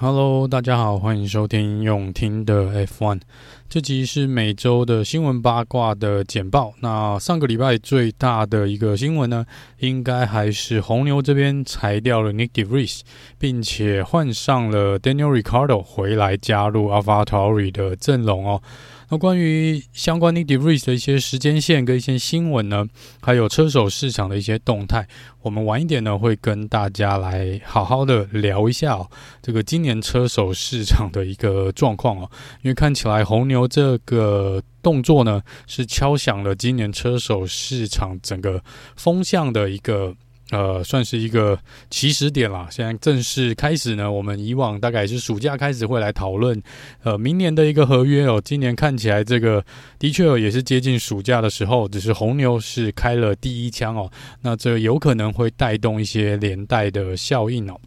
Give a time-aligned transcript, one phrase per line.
[0.00, 3.20] Hello，大家好，欢迎收听用听的 F1。
[3.68, 6.72] 这集是每周的新闻八卦的简报。
[6.78, 9.44] 那上个礼拜最大的一个新闻呢，
[9.78, 13.00] 应该还是红牛这边裁掉了 Nick DeVries，
[13.40, 17.58] 并且换上了 Daniel r i c a r d o 回来加入 a l v a t o
[17.58, 18.62] r i 的阵容哦。
[19.10, 22.86] 那关于相关于 DeVries 的一些时间线跟一些新闻呢，
[23.22, 25.08] 还有车手市场的一些动态，
[25.40, 29.08] 我们晚一点呢会跟大家来好好的聊一下哦，
[29.40, 32.30] 这个今年车手市场的一个状况哦，
[32.62, 38.62] 因为看起来红牛这个动作呢是敲响了今年车手市场整个
[38.96, 40.14] 风向的一个。
[40.50, 41.58] 呃，算是一个
[41.90, 42.66] 起始点啦。
[42.70, 46.60] 现在正式开始呢，我们以往大概是暑假开始会来讨论，
[47.02, 48.40] 呃，明年的一个合约哦。
[48.44, 49.64] 今年看起来这个
[49.98, 54.10] 的确也是接近暑假的时候，只是红牛是开了第一枪哦。
[54.42, 57.78] 那这有可能会带动一些连带的效应哦。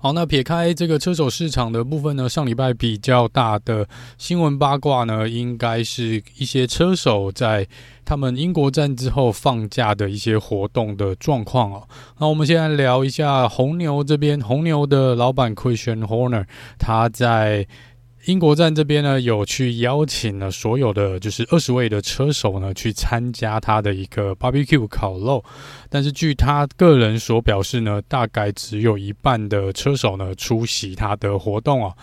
[0.00, 7.66] 好，那撇开这个车手市场的部分呢，上礼拜比较大的新闻八卦呢，应该是一些车手在
[8.04, 11.88] 他们英国站之后放假的一些活动的状况哦。
[12.18, 16.46] 那我们先来聊一下红牛这边，红牛的老板 Christian Horner，
[16.78, 17.66] 他在。
[18.28, 25.42] 英国站这边呢，有去邀请了所有的就是二十位的车手呢，去参加他的一个 barbecue 烤肉，
[25.88, 31.94] 但是据他个人所表示呢，大概只有一半的车手呢出席他的活动啊。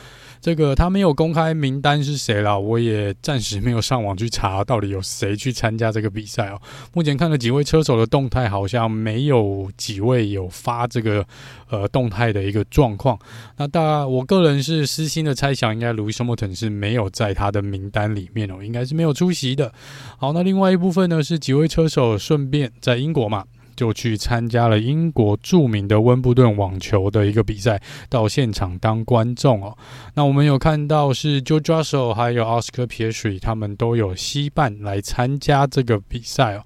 [0.45, 6.61] 这个他没有公开名单是谁了，我也暂时没有上网去查到底有谁去参加这个比赛哦。
[6.93, 11.25] 目前看了几位车手的动态，好像没有几位有发这个
[11.71, 13.17] 呃动态的一个状况。
[13.57, 19.73] 那大，我个人是私心的猜想，应该 Lewis Hamilton 是没有在他的名单里面哦，应该是没有出席的。
[20.19, 23.45] 好，那另外一部分呢，是几位车手顺便在英国嘛。
[23.75, 29.77] 就去参加了英国著名的温布顿网球的一个比赛，到现场当观众哦。
[30.13, 36.65] 那我们有看到是 Jojo Russell 还有 Oscar Piastri 他们都有携伴来参加这个比赛哦。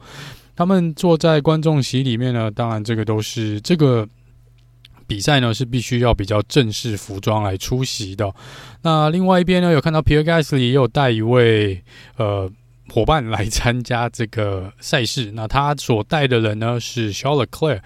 [0.55, 4.07] 他们坐在观众席里面呢，当然这个都是这个
[5.07, 8.33] 比赛呢是必须要比较正式服装来出席的。
[8.81, 11.83] 那另外一边呢，有看到 Pierre Gasly 也有带一位
[12.17, 12.49] 呃。
[12.89, 17.79] 伙伴来参加这个赛事，那他所带的人呢是 Charles Clare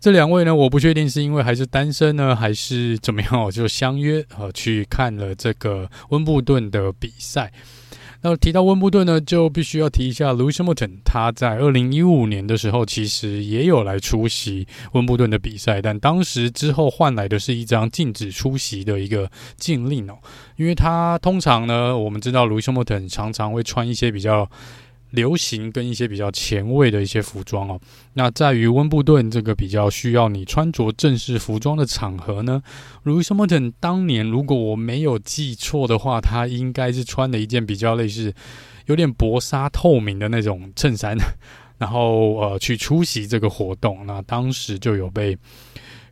[0.00, 7.50] 这两位呢，我不确定是因为还是单身呢，还是怎么样，我就相约呃去看了这个温布顿的比赛。
[8.26, 20.16] 那提到温布顿呢，就必须要提一下 Lewis Hamilton，他在二零一五年的时候其实也有来出席温布顿的比赛，但当时之后换来的是一张禁止出席的一个禁令哦，
[20.56, 24.48] 因为他通常呢，我们知道 Lewis Hamilton 常常会穿一些比较。
[25.14, 27.80] 流行跟一些比较前卫的一些服装哦，
[28.14, 32.62] 那在于温布顿这个比较需要你穿着正式服装的场合呢
[33.04, 38.34] ，Lewis Hamilton 当年如果我没有记错的话，他应该是穿了一件比较类似
[38.86, 41.16] 有点薄纱透明的那种衬衫，
[41.78, 45.38] 然后呃去出席这个活动，那当时就有被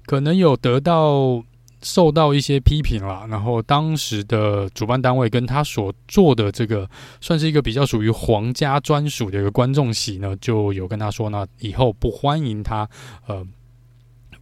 [0.06, 1.44] 可能有得到。
[1.82, 6.88] 受到一些批评了，然后当时的主办单位跟他所做的这个
[7.20, 12.88] 算是一个比较属于皇家专属的一个观众席呢，就有跟他说呢，以后不欢迎他，
[13.26, 13.46] 呃，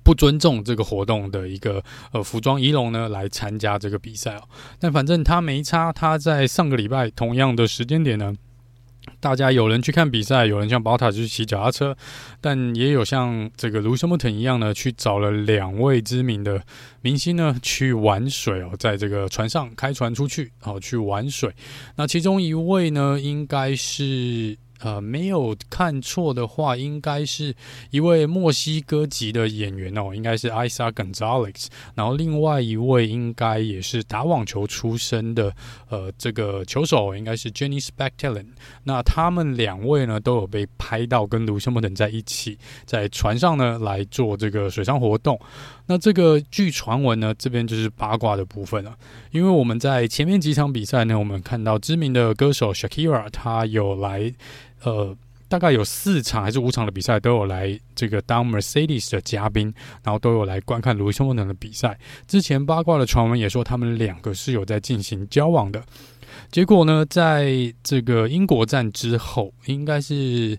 [0.02, 4.42] 不尊重这个活动的一个呃服装仪容呢来参加这个比赛哦。
[4.78, 8.34] 但反正他没差，他在上个礼拜同样的时间点呢。
[9.20, 11.96] 大家有人去看比赛，有人像宝塔去骑脚踏车，
[12.40, 16.62] 但也有像这个卢森堡特一样呢，去找了两位知名的
[17.02, 21.54] 明星呢去玩水哦，在这个船上开船出去哦去玩水。
[21.96, 24.56] 那其中一位呢，应该是。
[24.80, 27.54] 呃，没有看错的话，应该是
[27.90, 31.66] 一位墨西哥籍的演员哦，应该是 Isa Gonzalez。
[31.94, 35.54] 然后另外一位应该也是打网球出身的，
[35.88, 38.46] 呃，这个球手应该是 Jenny Spectelen。
[38.84, 45.38] 那他们两位呢，都有被拍到跟卢森堡等在一起，在船上呢来做这个水上活动。
[45.90, 48.96] 那这个据传闻呢，这边就是八卦的部分了，
[49.32, 54.32] 因为我们在前面几场比赛呢，我们看到知名的歌手 Shakira，他有来，
[54.84, 55.16] 呃。
[55.48, 61.98] 大概有四场还是五场的比赛都有来这个当 Mercedes 的嘉宾，然后都有来观看 Lewis Hamilton 的比赛。
[62.28, 65.82] 之前八卦的传闻也说他们两个是有在进行交往的。
[66.52, 67.52] 结果呢，在
[67.82, 70.56] 这个英国站之后，应该是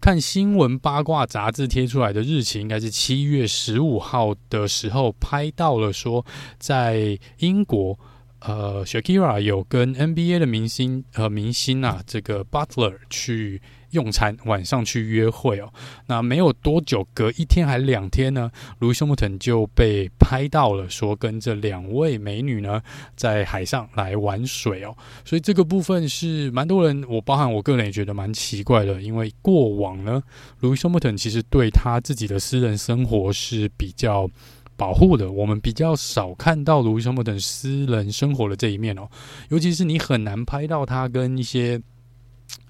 [0.00, 6.24] 看新闻八卦杂志贴出来的日期，应该是七月十五号的时候拍到了说
[6.58, 7.98] 在英国。
[8.40, 13.60] 呃，Shakira 有跟 NBA 的明星和、呃、明星啊，这个 Butler 去
[13.90, 15.72] 用餐，晚上去约会哦。
[16.06, 18.50] 那没有多久，隔一天还两天呢
[18.80, 22.80] ，Lewis Hamilton 就被拍到了，说跟这两位美女呢
[23.16, 24.96] 在海上来玩水哦。
[25.24, 30.22] 所以这个部分是蛮多人，我包含我个人也觉得蛮奇怪的，因为过往呢
[30.60, 34.28] ，Lewis Hamilton 其实对他自己的私人生活是比较。
[34.76, 39.06] 保护的，我们比较少看到卢易斯·莫等私人生活的这一面哦，
[39.50, 41.78] 尤其是你很难拍到他跟一些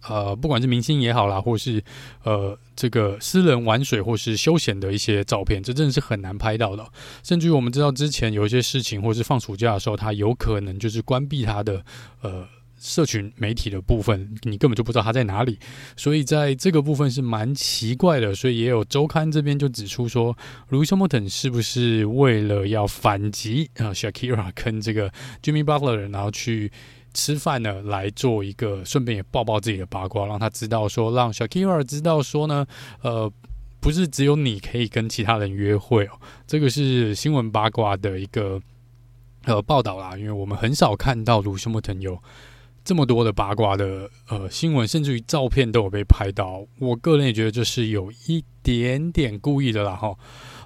[0.08, 1.82] 呃，不管是明星也好啦，或是
[2.24, 6.86] 呃这个私人玩水或是休闲的一些照片，这真的是很难拍到的。
[7.22, 11.84] 甚至于我们知道之前有一些事情，或是放暑假的时候，他有可能就是关闭他的
[12.20, 12.46] 呃。
[12.82, 15.58] 社群媒体的部分，你根本就不知道他在哪里，
[15.98, 18.34] 所以在这个部分是蛮奇怪的。
[18.34, 20.34] 所以也有周刊这边就指出说
[20.70, 25.12] ，Lewis Hamilton 是不是为了要反击啊，Shakira 跟这个
[25.42, 26.72] Jimmy Butler，然后去
[27.14, 32.66] 吃饭呢，来做一个顺便也爆爆自己的八卦，让他知道说，让 Shakira 知道说呢，
[33.02, 33.30] 呃，
[33.80, 36.12] 不是只有你可以跟其他人约会哦，
[36.46, 38.60] 这个是新闻八卦的一个
[39.44, 42.18] 呃报道啦，因为我们很少看到 Lewis Hamilton 有。
[42.82, 50.16] 这么多的八卦的呃新闻，甚至于照片都有被拍到，我个人也觉得这是有一点点故意的啦哈。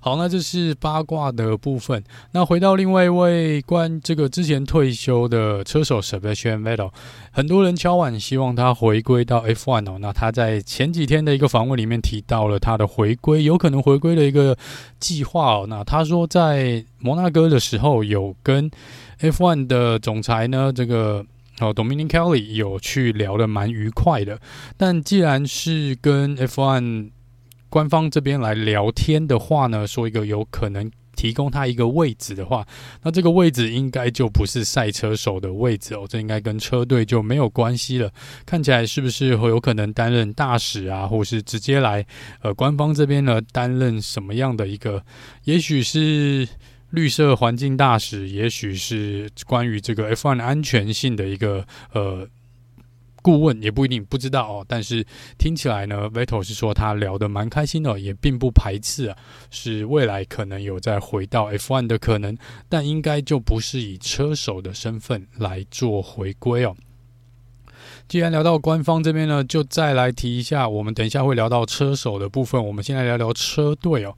[0.05, 2.05] 好，那这是八卦的部分。
[2.33, 6.91] 那回到另外一位关这个之前退休的车手 Sebastian Vettel，
[7.31, 9.97] 很多人敲碗希望他回归到 F1 哦。
[9.99, 14.55] 那他在前几天的一个访问里面提到了他的回归，有可能回归的一个
[15.01, 15.67] 计划哦。
[15.67, 18.71] 那他说在摩纳哥的时候有跟
[19.21, 21.25] F1 的总裁呢这个。
[21.61, 24.41] 哦，Dominic Kelly 有去聊得蛮愉快的，
[24.77, 27.11] 但既然是跟 F1
[27.75, 32.65] 官方这边来聊天的话呢，说一个有可能提供他一个位置的话，
[33.03, 38.09] 那这个位置应该就不是赛车手的位置哦，这应该跟车队就没有关系了。
[38.47, 42.07] 看起来是不是会有可能担任大使啊，或是直接来
[42.43, 45.05] 呃官方这边呢担任什么样的一个？
[45.43, 46.49] 也许是。
[46.91, 52.25] 绿色环境大使，也许是关于这个 F1 安全性的一个呃
[53.25, 54.67] 顾问，也不一定不知道哦。
[54.69, 55.03] 但是
[55.39, 59.17] 听起来呢，Vettel 是说他聊得蛮开心的，也并不排斥啊，
[59.51, 62.37] 是未来可能有再回到 F1 的可能，
[62.69, 66.77] 但应该就不是以车手的身份来做回归哦。
[68.07, 74.15] 既然聊到官方这边呢，就再来提一下，我们等一下会聊到车手的部分，我们先来聊聊车队哦。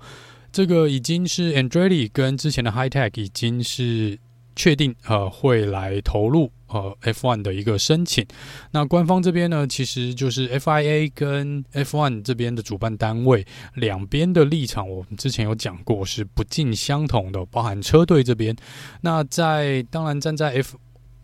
[0.50, 4.19] 这个已经是 Andretti 跟之前的 High Tech 已经是
[4.56, 8.27] 确定呃会来投入呃 F1 的一个申请。
[8.73, 18.57] 那官方这边呢，其实就是 FIA 跟 F1 这边的主办单位两边的立场，我们之前有讲过是不尽相同的，包含车队这边。
[19.01, 20.77] 那在当然站在 F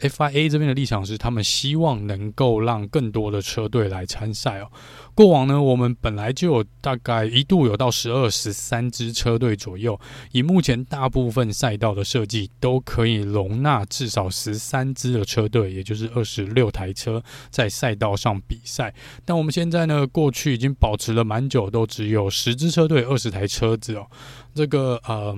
[0.08, 4.68] FIA 这边的立场是，他们希望能够让更多的车队来参赛哦。
[5.14, 9.98] 过往呢，我们本来就有大概一度有到十二、十三支车队左右。
[10.32, 18.92] 以目前大部分赛道的设计，都可以容纳至少十三支的车队，也就是二十六台车在赛道上比赛。
[19.24, 24.06] 但我们现在呢，过去已经保持了蛮久，都只有十支车队、二十台车子哦。
[24.54, 25.36] 这个呃，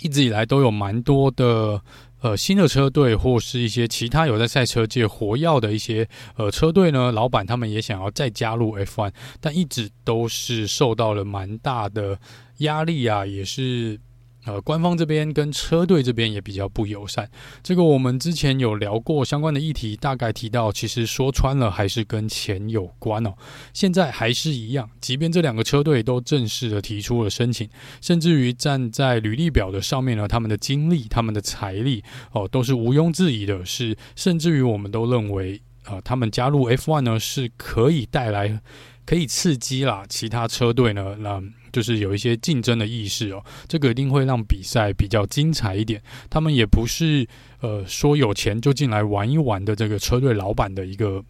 [0.00, 1.80] 一直以来都有蛮多的。
[2.22, 12.18] 呃，新的车队或是一些其他有在赛车界活跃的一些呃车队呢，老板他们也想要再加入 F1，但一直都是受到了蛮大的
[12.58, 14.00] 压力啊，也是。
[14.44, 17.30] 呃，官方这边跟车队这边也比较不友善。
[17.62, 23.34] 这个我们之前有聊过相关的议题，大概提到，其实说穿了还是跟钱有关哦。
[23.72, 27.68] 现在还是一样，即便这两个车队都正式的提出了申请，
[28.00, 33.64] 甚至于站在履历表的上面呢，他们的经历、他们的财力哦，都是毋庸置疑的。
[33.64, 38.60] 是，甚至于我们都认为，呃，他们加入 F1 呢，是可以带来。
[39.04, 41.42] 可以刺激啦，其他车队呢，那
[41.72, 43.42] 就是有一些竞争的意识哦。
[43.66, 46.00] 这个一定会让比赛比较精彩一点。
[46.30, 47.26] 他们也不是
[47.60, 51.24] 呃说有钱就进来玩一玩的这个车队老板的一个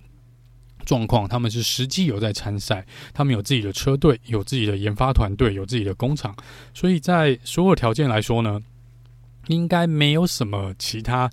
[0.85, 2.85] 状况，他们是实际有在参赛，
[3.15, 6.35] 他们有自己的车队，有自己的研发团队，有自己的工厂，
[6.75, 8.61] 所以在所有条件来说呢，
[9.47, 11.31] 应该没有什么其他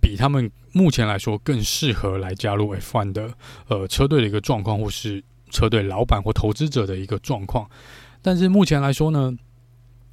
[0.00, 3.32] 比他们目前来说更适合来加入 F1 的
[3.68, 7.70] 呃车队的一个状况，或是车队老板或投资者的一个状况。
[8.22, 9.32] 但是目前来说呢，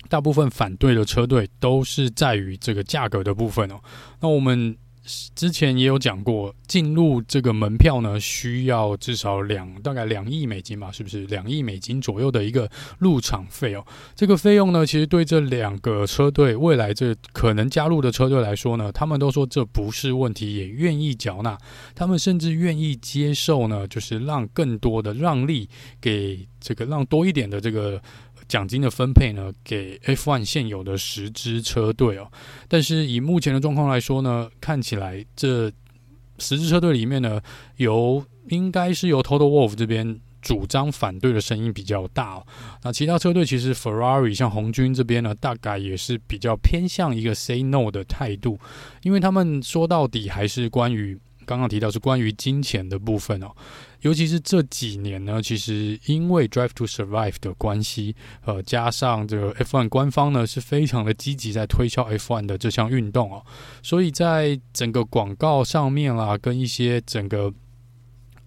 [0.10, 3.80] 大部分反对的车队都是在于这个价格的部分哦。
[4.20, 4.76] 那我们。
[5.36, 13.86] 之前也有讲过，进入这个门票呢，需要至少两大概两亿美金吧，是不是两亿美金左右的一个入场费哦？
[14.16, 21.58] 这个费用呢，其实对这两个车队未来这可能加入的车队来说呢，他们都说这不是问题，也愿意缴纳，
[21.94, 25.70] 他们甚至愿意接受呢，就是让更多的让利
[26.02, 28.02] 给这个让多一点的这个。
[28.48, 32.32] 奖金的分配呢，给 F1 现有的十支车队哦，
[32.68, 35.72] 但是以目前的状况来说呢，看起来这
[36.38, 37.42] 十支车队里面呢，
[37.78, 42.48] 由应该是由 Total Wolf 这边主张反对的声音比较大哦。
[42.84, 48.60] 那其他车队其实 Ferrari 像红军这边呢，大概也是比较偏向一个 Say No 的态度，
[49.02, 51.20] 因为他们说到底还是关于。
[51.46, 53.52] 刚刚提到是关于金钱的部分哦，
[54.02, 63.46] 尤其是这几年呢，其实因为 Drive to Survive 的关系，呃，加上这个 F1 官方呢是非常的积极在推销 F1 的这项运动哦，
[63.82, 67.54] 所以在整个广告上面啦，跟一些整个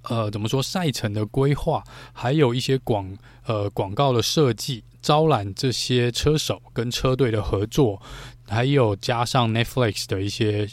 [0.02, 8.00] 呃怎么说赛程的规划，还有一些广呃广告的设计，招揽这些车手跟车队的合作，
[8.46, 10.68] 还有加上 Netflix 的一些。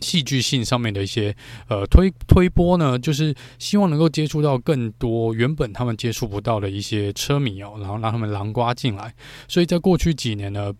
[0.00, 1.34] 戏剧性上面的一些
[1.68, 9.14] 呃推推波呢，就是希望能够接触到更多原本他们接触不到的一些车迷哦，然后让他们囊括进来。
[9.48, 10.72] 所以在过去几年呢，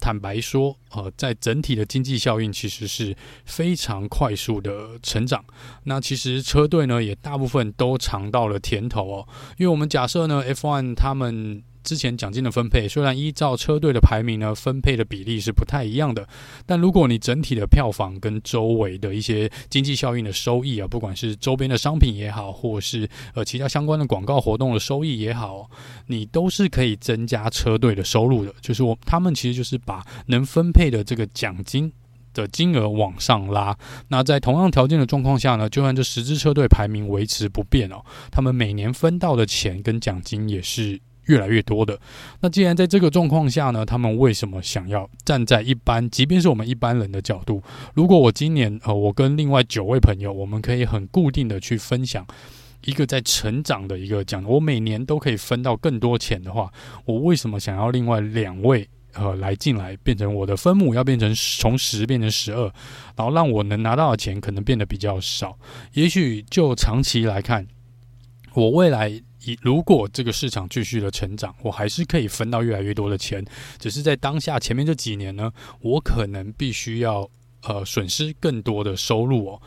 [0.00, 5.44] 坦白说，呃，在整体的经济效应其实是非常快速的成长。
[5.84, 11.62] 那其实车队呢也大部分都尝到了甜头哦，因为我们假设呢，F1 他们。
[11.84, 16.26] 之前奖金的分配虽然依照车队的排名呢，分配的比例是不太一样的，
[16.66, 25.70] 但如果你整体的票房跟周围的一些经济效应的收益啊，不管是周边的商品也好，或是呃其他相关的广告活动的收益也好，
[26.06, 28.54] 你都是可以增加车队的收入的。
[28.62, 31.92] 就是我他们其实就是把能分配的这个奖金
[32.32, 33.76] 的金额往上拉。
[34.08, 40.98] 那在同样条件的状况下呢，就算这十支车队排名维持不变哦，他们每年分到的钱跟奖金也是。
[41.26, 41.98] 越来越多的，
[42.40, 47.62] 那既然在这个状况下呢，他们为什么想要站在一般，即便是我们一般人的角度？
[47.94, 52.26] 如果我今年呃，我跟另外九位朋友，我们可以很固定的去分享
[52.84, 56.70] 一个在成长的一个奖，我每年都可以分到更多钱的话，
[57.06, 62.64] 我为什么想要另外两位呃来进来，变成我的分母要变成从十变成十二，
[63.16, 65.58] 然后让我能拿到的钱可能变得比较少？
[65.94, 67.66] 也许就长期来看，
[68.52, 69.22] 我未来。
[69.62, 73.44] 如果这个市场继续的成长，我还是可以分到越来越多的钱。
[73.78, 77.28] 只是在当下前面这几年呢，我可能必须要
[77.62, 79.62] 呃损失更多的收入哦。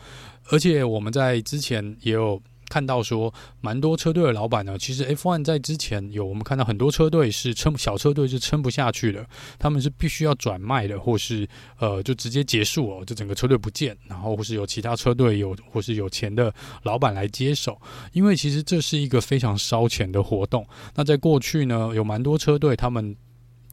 [0.50, 2.42] 而且我们在之前也有。
[2.68, 9.26] 看到说，蛮多车队的老板呢，其实 F1 在之前有我们看到很多车队是撑小车队是撑不下去的，
[9.58, 11.48] 他们是必须要转卖的，或是
[11.78, 17.80] 呃就直接结束哦，就整个车队不见，然后或是有其他车队有或是有钱的老板来接手，
[18.12, 20.66] 因为其实这是一个非常烧钱的活动。
[20.94, 23.16] 那在过去呢，有蛮多车队他们。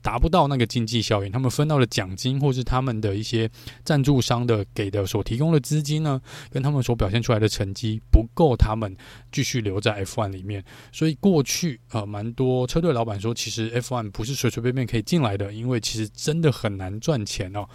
[0.05, 3.49] 达不到那个经济效益，他们分到的奖金，或是他们的一些
[3.83, 6.21] 赞助商的给的所提供的资金呢，
[6.51, 8.95] 跟他们所表现出来的成绩不够，他们
[9.31, 10.63] 继续留在 F1 里面。
[10.91, 17.67] 所以过去呃，蛮多车队老板说，其实 F1 不是随随便便可以进来的，因为其实真的很难赚钱哦。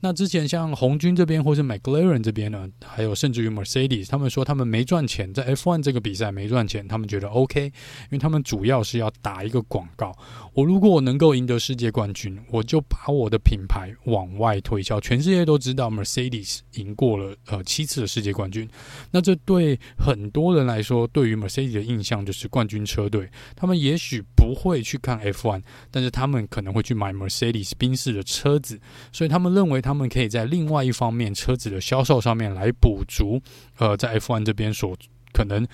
[0.00, 7.72] 那之前像红军这边或是 McLaren 这边呢，还有甚至于 Mercedes，他们说他们没赚钱，在 F1 这个比赛没赚钱，他们觉得 OK，因
[8.12, 10.16] 为他们主要是要打一个广告。
[10.54, 18.68] 我如果我能够赢得世界冠军，我就把我的品牌往外推销，全世界都知道 Mercedes 赢过了呃七次的世界冠军。
[19.10, 29.82] 那这对很多人来说，对于 Mercedes 的印象就是冠军车队，他们也许不会去看 F1，但是他们可能会去买 Mercedes 宾士的车子，所以他们认为。
[29.88, 33.40] 他们可以在另外一方面车子的销售上面来补足，
[33.78, 34.94] 呃，在 F1 这边所
[35.32, 35.66] 可能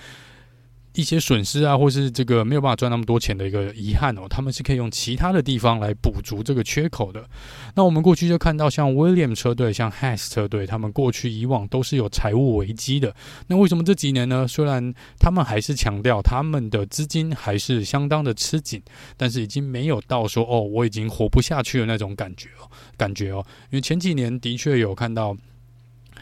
[0.95, 7.23] 一些损失啊，或是这个没有办法赚那么多钱的一个遗憾哦，他们是可以用其他的地方来补足这个缺口的。
[7.75, 13.13] 那我们过去就看到，像 William 车队、像 Haas 车队，他们过去以往都是有财务危机的。
[13.47, 14.47] 那为什么这几年呢？
[14.47, 18.81] 虽然他们还是强调他们的资金还是相当的吃紧，
[19.17, 22.71] 但是已经没有到说哦，我已经活不下去的那种感觉哦。
[22.97, 25.35] 感觉哦，因为前几年的确有看到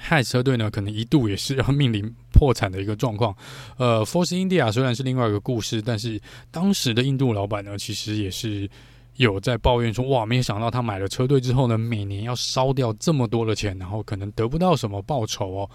[0.03, 2.13] 泰车队呢，可能一度也是要面临。
[2.33, 3.33] 破产的一个状况。
[3.77, 6.19] 呃，Force India 虽然是另外一个故事，但是
[6.51, 8.67] 当时的印度老板呢，其实也是
[9.15, 15.69] 有在抱怨说，哇，没有想到他买了车队之后呢，每年要烧掉这么多的钱，然后可能得不到什么报酬哦。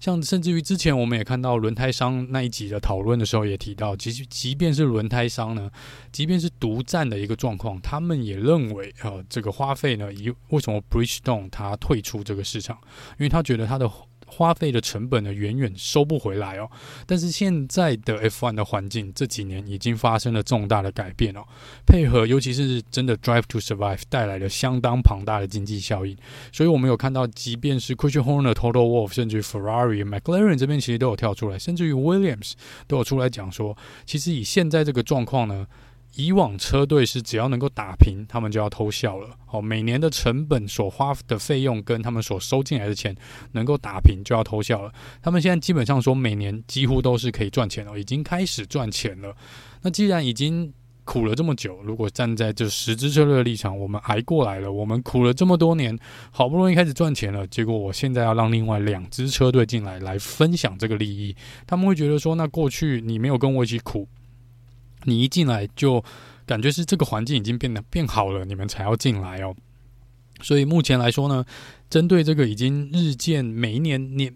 [0.00, 5.70] 像甚至于之前我们也看到轮胎商那一集的讨论的时候也提到，其实即便是轮胎商呢，
[6.10, 12.78] 即便是独占的一个状况，他们也认为啊这个花费呢，以为什么 Bridgestone 他退出这个市场，
[13.18, 13.88] 因为他觉得他的。
[14.30, 16.70] 花费的成本呢，远远收不回来哦。
[17.06, 21.40] 但是现在的 F1 的环境这几年已经发生了重大的改变哦。
[21.86, 26.16] 配合，尤其是真的 Drive to Survive 带来了相当庞大的经济效应。
[26.52, 32.52] 所以我们有看到，即便是 Christian Horner、Total Wolf，甚至 Ferrari、McLaren 这边其实都有跳出来，甚至于 Williams
[32.86, 35.66] 都有出来讲说，其实以现在这个状况呢。
[36.16, 39.30] 以往车队是只要能够打平，他们就要偷笑了。
[39.50, 43.14] 哦，每年的成本所花的费用跟他们所收进来的钱
[43.52, 44.92] 能够打平，就要偷笑了。
[45.22, 49.34] 他们现在基本上说每年几乎都是可以赚钱了，已经开始赚钱了。
[49.82, 50.72] 那既然已经
[51.04, 55.98] 苦了这么久，如果站在这十支车队的立场，我们挨过来了，我们苦了这么多年，
[56.30, 61.34] 好不容易开始赚钱了，结果我现在要让另外两支车队进来来分享这个利益，
[61.66, 64.06] 他们会觉得说，那过去你没有跟我一起苦。
[65.04, 66.02] 你一进来就
[66.46, 69.54] 感觉是这个环境已经变得变好了，你们才要进来哦。
[70.42, 71.44] 所以目前来说呢，
[71.88, 74.34] 针对这个已经日渐每一年年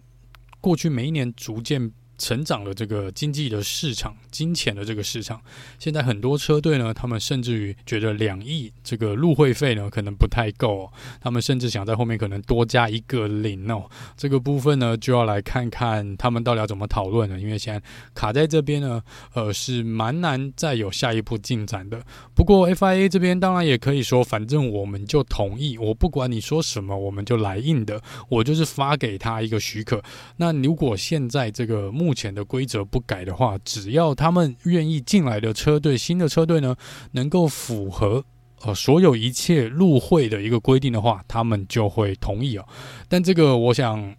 [0.61, 1.91] 过去每一年逐渐。
[2.17, 5.41] 成长的这个经济的市场，金钱的这个市场，
[5.79, 13.89] 现在很多车队呢，他们甚至于觉得两亿这个入会费呢，可能不太够哦，他们甚至想在后面可能多加一个零哦。
[14.15, 17.81] 这个部分呢，就要来看看他们到底要怎么讨论了，因为现在
[18.13, 19.01] 卡在这边呢，
[19.33, 22.01] 呃，是蛮难再有下一步进展的。
[22.33, 30.01] 不过 FIA 这边当然也可以说，反正我们就同意，我不管你说什么，我们就来硬的，我就是发给他一个许可。
[30.37, 36.75] 那如果现在这个目目前的规则不改的话，只要他们愿意进来的车队，新的车队呢，
[37.13, 38.23] 能够符合
[38.61, 42.65] 呃所有一切入会的一个规定的话，他们就会同意哦。
[43.09, 44.15] 但这个我想，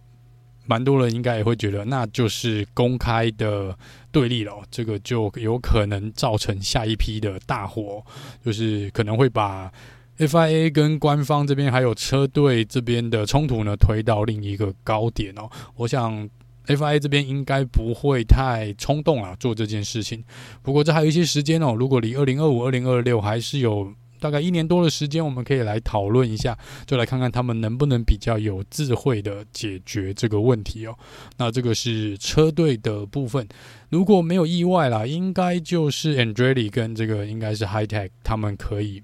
[0.65, 3.73] 蛮多人应该也会觉得，那就是公开的
[4.11, 4.61] 对立了。
[4.69, 8.03] 这个就有可能造成下一批的大火，
[8.43, 9.71] 就是可能会把
[10.17, 15.49] FIA 跟官方这边还有车队这边的冲突呢推到另一个高点哦。
[15.77, 16.29] 我想。
[16.67, 20.23] FIA 这边应该不会太冲动啊，做这件事情。
[20.61, 30.97] 不过这还有一些时间哦，如果离二零二五、二零二六还是有大概一年多的时间，我们可以来讨论一下，就来看看他们能不能比较有智慧的解决这个问题哦。
[31.37, 33.47] 那这个是车队的部分，
[33.89, 39.03] 如果没有意外啦，应该就是 a n d r e t i 跟这个应该是 High Tech 他们可以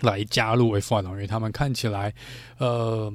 [0.00, 2.12] 来加入 F1 哦，因为他们看起来，
[2.58, 3.12] 呃。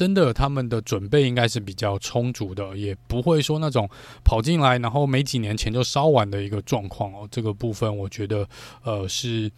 [0.00, 3.86] 真的，他们的准备应该是比较充足的，也不会说那种
[4.24, 7.28] 跑进来然后没几年前就烧完的一个状况哦。
[7.30, 8.48] 这个部分我觉得，
[8.82, 9.52] 呃，是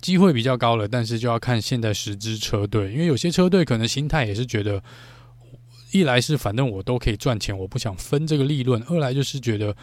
[0.00, 4.82] 机会比较高了，但是就要看现在十支车队，因为有些车队可能心态也是觉得，
[5.92, 9.76] 一来是反正我都可以赚钱，我不想分这个利润；二来就是觉得，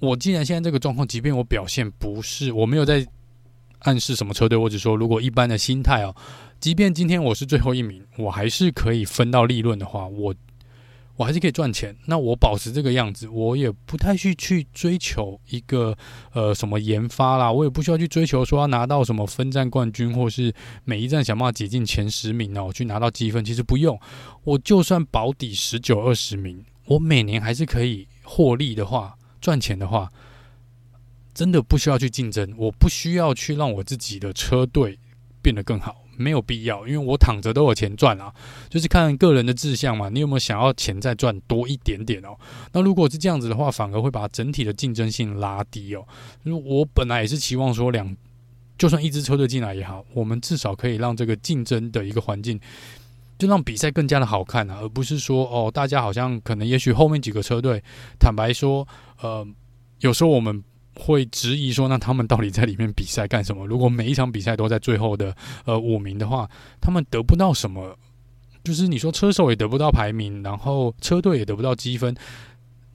[0.00, 3.06] 我既然现在这个状况，即便我表现不是，我没有在
[3.78, 6.14] 暗示什么车队，我只说如果一般的心态哦。
[6.64, 10.34] 即便今天我是最后一名，我还是可以分到利润的话，我
[11.14, 11.94] 我还是可以赚钱。
[12.06, 15.94] 那我保持这个样子，我也不太去去追求一个
[16.32, 23.44] 呃什么研发啦，我也不需要去追求说要拿到什么分站冠军，或是每一站想办法挤进前十名哦，去拿到积分。
[23.44, 24.00] 其实不用，
[24.44, 30.10] 我就算保底十九二十名，我每年还是可以获利的话，赚钱的话，
[31.34, 34.98] 真的不需要去竞争，我不需要去让我自己的车队
[35.42, 36.03] 变得更好。
[36.16, 38.32] 没有必要，因为我躺着都有钱赚啊，
[38.68, 40.08] 就是看个人的志向嘛。
[40.08, 42.36] 你有没有想要钱再赚多一点点哦？
[42.72, 46.06] 那如果是这样子的话，反而会把整体的竞争性拉低哦。
[46.42, 48.16] 如我本来也是期望说两，
[48.78, 52.60] 就算一支车队进来也好，我们至少可以让这个竞争的一个环境，
[53.38, 57.82] 就让比赛更加的好看啊，而不是说哦，大家好像可能也许后面几个车队，
[58.18, 58.86] 坦白说，
[59.20, 59.46] 呃，
[60.00, 60.62] 有时候我们。
[60.94, 63.66] 会质疑说，那他们到底在里面比赛干什么？
[63.66, 66.48] 如果每一场比赛都在最后的呃五名的话，
[66.80, 67.96] 他们得不到什么？
[68.62, 72.14] 就是你说车手也得不到排名，然后车队也得不到积分，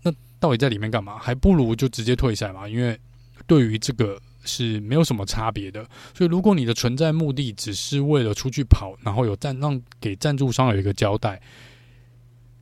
[0.02, 1.18] 那到底在里面干嘛？
[1.20, 3.00] 还不如就直接退赛嘛，因为
[3.46, 5.86] 对于这个是没有什么差别的。
[6.16, 11.40] 所以，如果你的存在目的只是为了出去跑，然后有赞让给赞助商有一个交代。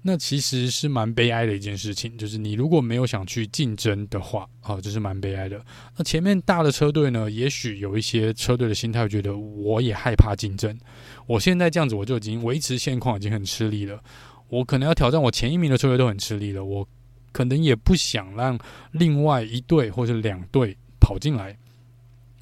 [0.08, 5.62] 那其实是蛮悲哀的一件事情，就是你如果没有想去竞争的话，啊，这是蛮悲哀的。
[5.98, 10.80] 那前面大的车队呢，也许有一些车队的心态觉得，我也害怕竞争。
[11.26, 14.02] 我现在这样子，我就已经维持现况，已经很吃力了。
[14.48, 16.88] 我可能要挑战我前一名的车队都很吃力了，我
[17.34, 18.58] 可能也不想让
[18.94, 21.58] 另外一队或者两队跑进来，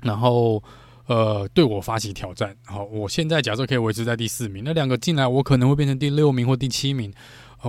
[0.03, 0.63] 然后
[1.07, 2.55] 呃对我发起挑战。
[2.63, 7.11] 好，我现在假设可以维持在第四名，那两个进来，我可能会变成第六名或第七名。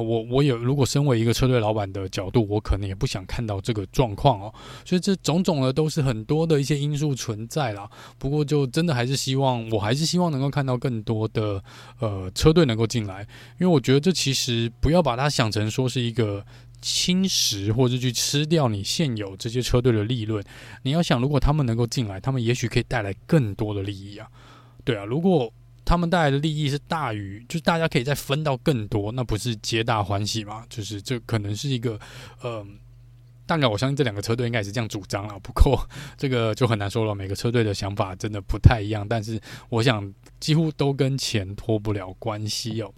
[0.01, 4.55] 我我有，如果身为一个车队老板的角度，我可能也不想看到这个状况哦。
[4.85, 7.89] 所以这种种的都是很多的一些因素存在啦。
[8.19, 11.63] 不过就真的还是希望，我还是希望能够看到更多的
[12.01, 13.23] 呃车队能够进来，
[13.59, 16.45] 因为我觉得这其实不要把它想成说是一个
[16.81, 20.45] 侵蚀或者去吃掉你现有这些车队的利润。
[20.83, 24.29] 你要想，如果他们能够进来，他们也许可以带来更多的利益啊。
[24.85, 25.53] 对啊，如果。
[25.87, 30.67] 他们带来的利益是大于，就是大家可以再分到更多，那不是皆大欢喜吗？
[30.69, 31.99] 就是这可能是一个，
[32.43, 32.67] 呃，
[33.47, 35.39] 大概我相信这两个车队应该也是这样主张了。
[35.39, 39.07] 不过这个就很难说了，每个车队的想法真的不太一样。
[39.09, 42.93] 但是我想几乎都跟钱脱不了关系哦。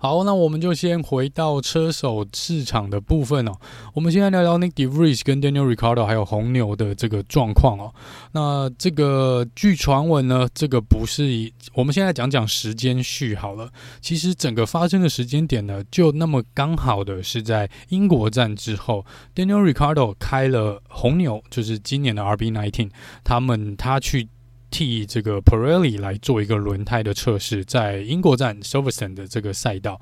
[0.00, 3.52] 好，那我们就先回到车手市场的部分哦。
[3.94, 7.92] 我们现在聊聊 Nick DeVries 跟 Daniel r i c a r d o 还有红牛的这个状况哦。
[8.30, 13.68] 那这个据传闻呢，这个不是以我们现在讲讲时间序好了。
[14.00, 22.90] 其实整个发生的时间点呢，就那么刚好的是在英国站之后，Daniel r i c a r d o 开了红牛，就是今年的 RB19，
[23.24, 24.28] 他们他去。
[24.70, 30.00] 替这个 Pirelli 来做一个轮胎的测试，在英国站 Silverstone 的这个赛道。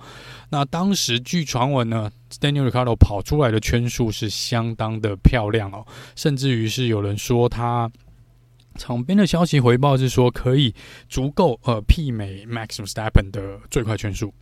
[0.51, 7.91] 那当时据传闻呢，Daniel r i c a r d o 跑出来的圈数是相当的漂亮哦，甚至于是有人说他
[8.77, 10.75] 场边的消息回报是说可以
[11.09, 14.33] 足够呃媲美 Max Verstappen 的最快圈数。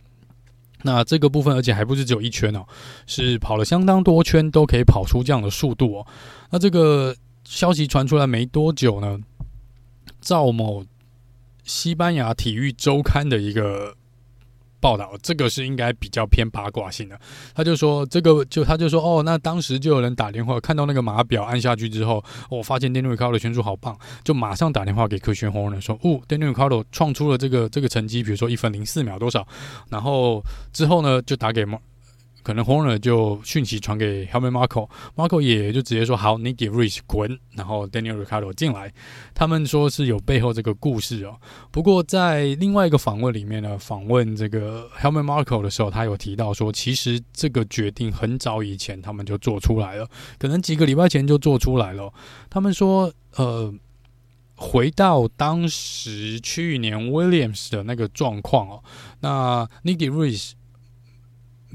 [0.81, 2.63] 那这个部分，而且还不是只有一圈哦，
[3.07, 6.07] 是跑了相当多圈都可以跑出这样的速度哦。
[6.51, 9.17] 那这个消息传出来没多久呢，
[10.25, 10.83] 赵某
[11.63, 13.95] 西班牙体育周刊的一个
[14.79, 17.19] 报道，这个是应该比较偏八卦性的。
[17.53, 29.47] 他就说，这个就他就说，哦，那当时就有人打电话，看到那个码表按下去之后，我、发现 Daniel Cardo 的圈数好棒，就马上打电话给科学红人说，哦，Daniel Cardo 创出了这个这个成绩，比如说一分零四秒多少，
[29.89, 31.63] 然后之后呢就打给
[32.45, 38.93] 可能 Horner 就讯息传给 Helmut Marko，Marko 也就直接说好，你给 Rich 滚，然后 Daniel Ricardo 进来。
[39.33, 41.39] 他们说是有背后这个故事哦。
[41.71, 52.13] 不过在另外一个访问里面呢，访问这个 Helmut Marko 的时候，他有提到说，其实这个决定很早以前他们就做出来了，可能几个礼拜前就做出来了。
[52.47, 53.73] 他们说，呃，
[54.55, 58.83] 回到当时去年 Williams 的那个状况哦，
[59.21, 60.53] 那 Nicky r e e s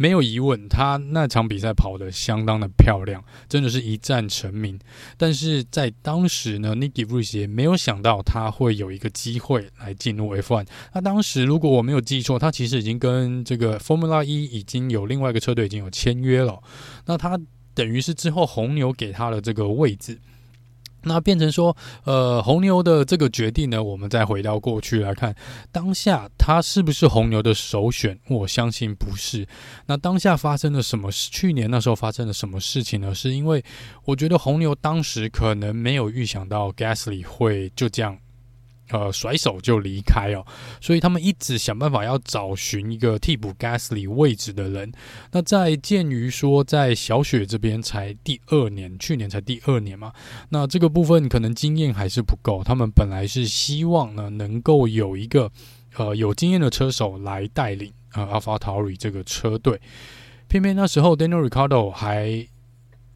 [0.00, 4.80] 没有疑问，他那场比赛跑得相当的漂亮，真的是一战成名。
[5.18, 10.66] 但是在当时呢，Nick de Vries 也没有想到他会有一个机会来进入 F1。
[10.94, 16.58] 那当时如果我没有记错，他其实已经跟这个 Formula 一已经有另外一个车队已经有签约了。
[17.04, 17.38] 那他
[17.74, 20.18] 等于是之后红牛给他的这个位置。
[21.02, 25.34] 那变成说，呃，红牛的这个决定呢，我们再回到过去来看，
[25.72, 28.18] 当下它是不是红牛的首选？
[28.28, 29.46] 我相信不是。
[29.86, 31.10] 那当下发生了什么？
[31.10, 33.14] 去年那时候发生了什么事情呢？
[33.14, 33.64] 是因为
[34.04, 38.16] 我觉得红牛当时可能没有预想到 Gasly 会就这样。
[38.90, 40.44] 呃，甩手就离开哦，
[40.80, 44.92] 所以他们一直想办法要找寻一个替补 Gasly 位置的人。
[45.30, 50.12] 那在鉴于说，在小雪这边才第二年，去年才第二年嘛，
[50.48, 52.64] 那这个部分可能经验还是不够。
[52.64, 55.50] 他们本来是希望呢，能够有一个
[55.96, 59.80] 呃有经验的车手来带领呃 AlphaTauri 这个车队，
[60.48, 62.46] 偏偏那时候 Daniel r i c a r d o 还。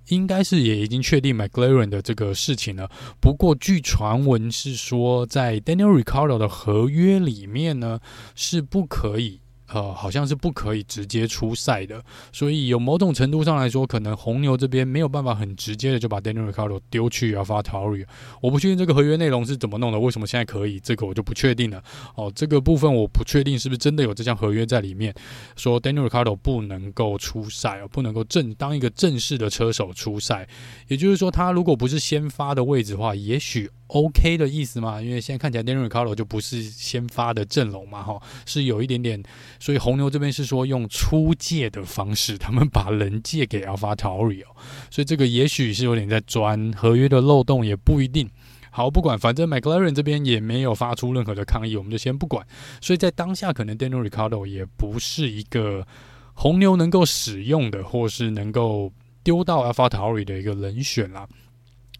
[0.09, 2.91] 应该是也已经确定 McLaren 的这个事情了。
[3.21, 8.01] 不过据传闻是说，在 Daniel r i c a r d o 的合约里面呢，
[8.35, 9.41] 是不可以。
[9.69, 18.07] 呃，好像是不可以直接出赛的，所以有某种程度上来说，可能红牛这边没有办法很直接的就把 Daniel Ricciardo 丢去啊，发 t a r i。
[18.43, 21.83] 我不确定这个合约内容是怎么弄的，为什么现在可以，这个我就不确定了。
[22.15, 25.15] 哦，这个部分我不确定是不是真的有这项合约在里面，
[25.57, 30.47] 说 Daniel Ricciardo 不能够出赛哦，不能够正当一个正式的车手出赛。
[30.89, 33.71] 也就是说，他如果不是先发的位置的话，也许。
[33.89, 35.01] OK 的意思嘛？
[35.01, 39.23] 因为现在看起来 Daniel Ricardo 就不是先发的阵容嘛，哈，是有一点点。
[39.61, 44.57] 所以红牛这边是说用出借的方式，他们把人借给 AlphaTauri 哦，
[44.91, 48.29] 所以这个也许是有点在钻合约的漏洞，也不一定。
[48.71, 52.45] 好，不管，反正 McLaren 这边也没有发出任何的抗议，我们就先不管。
[52.81, 55.87] 所以在当下，可能 Daniel Ricardo 也不是一个
[56.33, 58.93] 红牛能够使用的，或是能够
[59.23, 61.29] 丢到 AlphaTauri 的一个人选啦。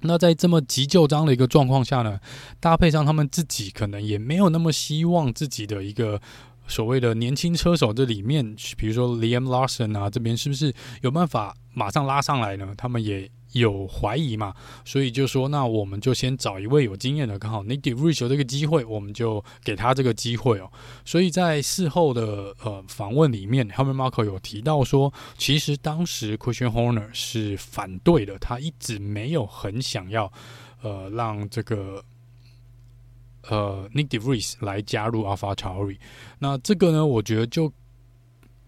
[0.07, 2.21] 那在这么急救章的一个状况下呢，
[2.61, 6.21] 搭配上他们自己可能也没有那么希望自己的一个
[6.67, 12.75] 所谓的年轻车手这里面，比如说 Liam Lawson 啊，这边是不是有办法马上拉上来呢？
[12.77, 20.71] 他们也有怀疑嘛，所以就说那我们就先找一位有经验的，刚好 Nick De Vries 有这个机会，我们就给他这个机会哦。
[21.05, 30.33] 所以在事后的呃访问里面，Helmut Marko 有提到说，其实当时 Christian Horner 是反对的，他一直没有很想要
[30.83, 32.05] 呃让这个。
[33.51, 35.99] 呃，Nick De Vries 来加入 AlphaTauri，
[36.39, 37.71] 那这个呢，我觉得就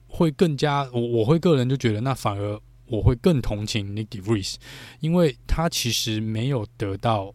[0.06, 4.56] 会更加，我我会个人就觉得，那反而我会更同情 Nick De Vries，
[5.00, 7.34] 因为他其实没有得到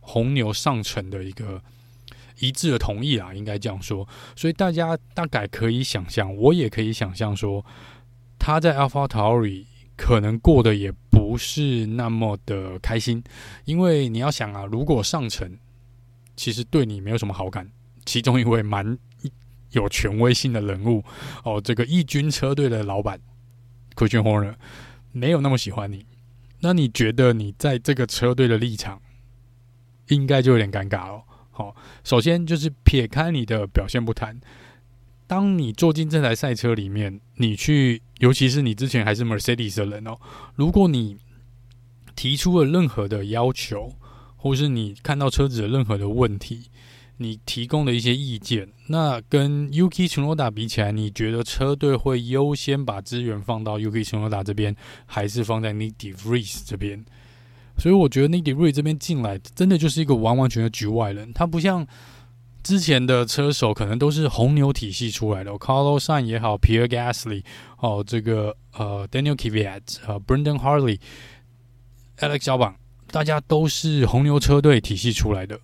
[0.00, 1.62] 红牛上层的一个
[2.38, 7.64] 一致的同意啊，应该这样说，所以大家大概可以想象，我也可以想象说，
[8.38, 13.22] 他在 AlphaTauri 可能过得也不是那么的开心，
[13.64, 15.58] 因为你要想啊，如果上层
[16.34, 17.70] 其实对你没有什么好感，
[18.04, 18.98] 其中一位蛮
[19.70, 21.04] 有权威性的人物
[21.44, 23.20] 哦，这个一军车队的老板
[23.94, 24.54] Christian Horner
[25.12, 26.04] 没有那么喜欢你，
[26.60, 29.00] 那你觉得你在这个车队的立场
[30.08, 31.22] 应该就有点尴尬了。
[31.50, 34.40] 好、首先就是撇开你的表现不谈，
[35.26, 40.18] 当你坐进这台赛车里面，你去，尤其是你之前还是 Mercedes 的人哦，
[40.54, 41.18] 如果你
[42.16, 43.96] 提出了任何的要求。
[44.34, 46.64] 或是你看到车子的任何的问题，
[47.22, 48.68] 你提供的一些意见。
[48.88, 54.74] 那跟 Yuki 罗达比起来，你觉得车队会优先把资源放到 Yuki 罗达这边，
[55.06, 57.04] 还是放在 Nick DeVries 这边？
[57.78, 61.32] 所以我觉得 Nick DeVries 这边进来，真的就是一个完完全的局外人。
[61.32, 61.86] 他不像
[62.62, 67.42] 之前的车手，可能都是红牛体系出来的，Carlos s a n 也好，Pierre Gasly
[67.78, 72.76] 哦，这个呃 Daniel k v i a t 呃 Brendan Harley，Alex 小榜，
[73.10, 75.58] 大家都是红牛车队体系出来的，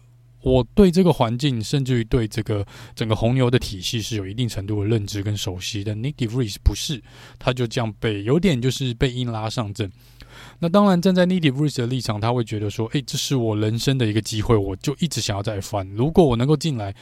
[0.49, 5.95] 我对这个环境，甚至于对这个整个红牛的体系是有一定程度的认知跟熟悉的。
[5.95, 7.03] Nick De Vries 不是，
[7.39, 9.91] 他就这样被有点就是被硬拉上阵。
[10.61, 15.87] 那当然站在 Nick De Vries 的立场，他会觉得说：“诶、这是我人生的一个机会，我就一直想要再翻。
[15.95, 16.95] 如果我能够进来，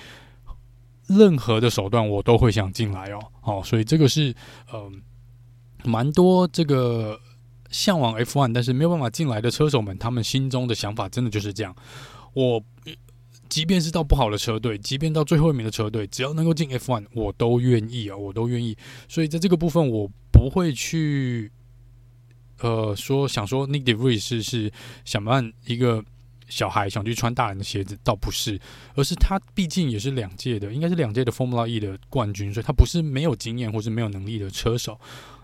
[1.06, 4.34] 任何的手段我都会想进来哦。”好，所以这个是
[4.72, 5.02] 嗯，
[5.84, 7.20] 蛮多这个。
[7.68, 11.74] 向往 F1，但是没有办法进来的车手们，他们心中的想法真的就是这样。
[12.32, 12.62] 我
[13.48, 18.76] 即便是到不好的车队，即便到最后一名的车队，只要能够进 F1，我都愿意啊，我都愿意。
[19.08, 21.50] 所以在这个部分，我不会去
[22.60, 24.72] 呃说想说 Nick De Vries 是是
[25.04, 26.04] 想办一个
[26.48, 28.60] 小孩想去穿大人的鞋子，倒不是，
[28.94, 34.98] 而是他毕竟也是两届的，应该是两届的 Formula E 的冠军，所以他不是没有经验或是没有能力的车手。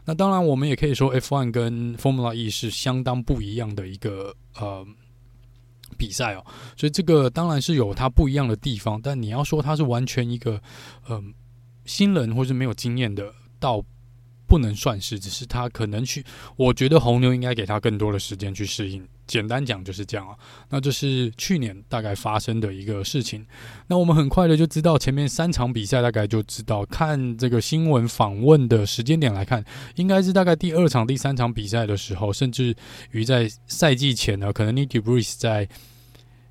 [0.04, 4.84] 那当然，我们也可以说 F1 跟 Formula E 是相当不一样的一个呃
[5.96, 6.44] 比赛哦，
[6.76, 9.00] 所以这个当然是有它不一样的地方。
[9.02, 10.60] 但你要说它是完全一个
[11.08, 11.32] 嗯
[11.84, 13.82] 新人或是没有经验的，倒
[14.52, 16.22] 不能算是，只是他可能去，
[16.56, 19.02] 我觉得红牛应该给他更多的时间去适应。
[19.26, 20.36] 简单讲就是这样啊，
[20.68, 23.46] 那这是去年大概发生的一个事情。
[23.86, 32.76] 那我们很快的就知道前面三场比赛，大概就知道看这个新闻访问的时间点来看，应该是大概第二场、第三场比赛的时候，甚至
[33.12, 35.66] 于在赛季前呢，可能 Nick De Vries 在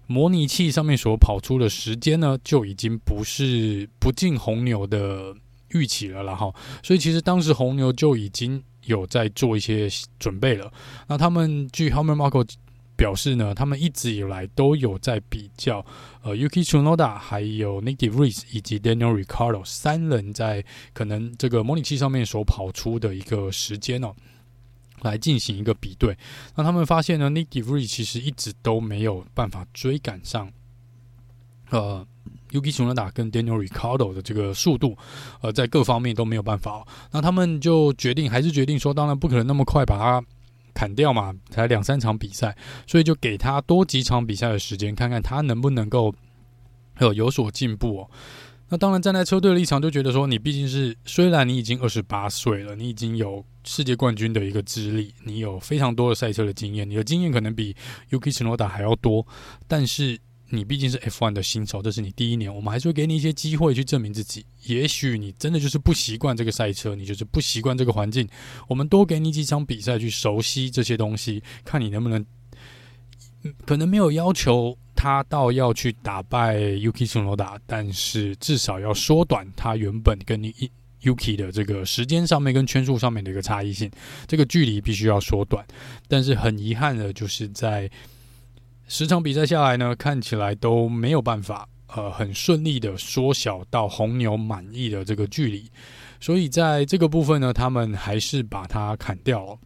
[0.07, 5.35] 模拟器上面所跑出的时间呢，就已经不是不进红牛的
[5.73, 6.53] 预期了，然后，
[6.83, 9.87] 所以其实当时红牛就已经有在做一些
[10.19, 10.71] 准备了。
[11.07, 12.47] 那他们据 Helmut Marko
[12.95, 15.83] 表示呢，他们一直以来都有在比较，
[16.21, 24.13] 呃，Yuki Tsunoda 还有 Nick De Vries 以及 Daniel Ricardo 三人在可能这个模拟器上面所跑出的一个时间哦，
[25.01, 26.15] 来进行一个比对。
[26.55, 30.51] 那他们发现呢，Nick De Vries 其实一直都没有办法追赶上，
[31.71, 32.05] 呃
[32.51, 34.97] Yuki t s u n d a 跟 Daniel Ricciardo 的这个速度，
[35.41, 36.85] 呃，在各方面都没有办法。
[37.11, 40.23] 那他们就决定，还是决定说，当然不可能那么快把它。
[40.73, 42.55] 砍掉嘛，才两三场比赛，
[42.87, 46.15] 所以就给他多几场比赛的时间，看看他能不能够
[46.99, 48.09] 有有所进步哦。
[48.69, 57.75] 那当然，站在车队的立场就觉得说，你毕竟是虽然你已经二十八岁了，你已经有世界冠军的一个资历，你有非常多的赛车的经验，你的经验可能比
[58.09, 59.27] Yuki t s u n d a 还要多，
[59.67, 60.17] 但是。
[60.51, 64.45] 你毕竟是 F1 的新手，这是你第一年，我们还是会给你一些机会去证明自己。
[64.65, 68.27] 也许你真的就是不习惯这个赛车，你就是不习惯这个环境。
[68.67, 72.25] 我们多给你几场比赛去熟悉这些东西，看你能不能。
[73.65, 80.53] 可能没有要求他到要去打败 Yuki Tsunoda，但是至少要缩短他原本跟你
[81.01, 83.89] Yuki 的这个时间上面跟圈数上面的一个差异性，
[84.27, 85.65] 这个距离必须要缩短。
[86.07, 87.89] 但是很遗憾的就是在。
[88.93, 95.65] 十场比赛下来呢，看起来都没有办法，呃很顺利的缩小到红牛满意的这个距离，
[96.19, 99.57] 所以在这个部分呢，他们还是把它砍掉了。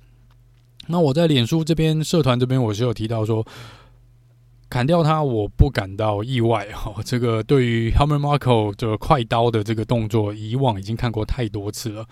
[0.86, 3.44] 那我在脸书这边社团这边，我是有提到说。
[4.68, 6.96] 砍掉它，我不感到意外哈。
[7.06, 12.06] 这个对于 Helmut Marko 这个快刀的这个动作，以往已经看过太多次了。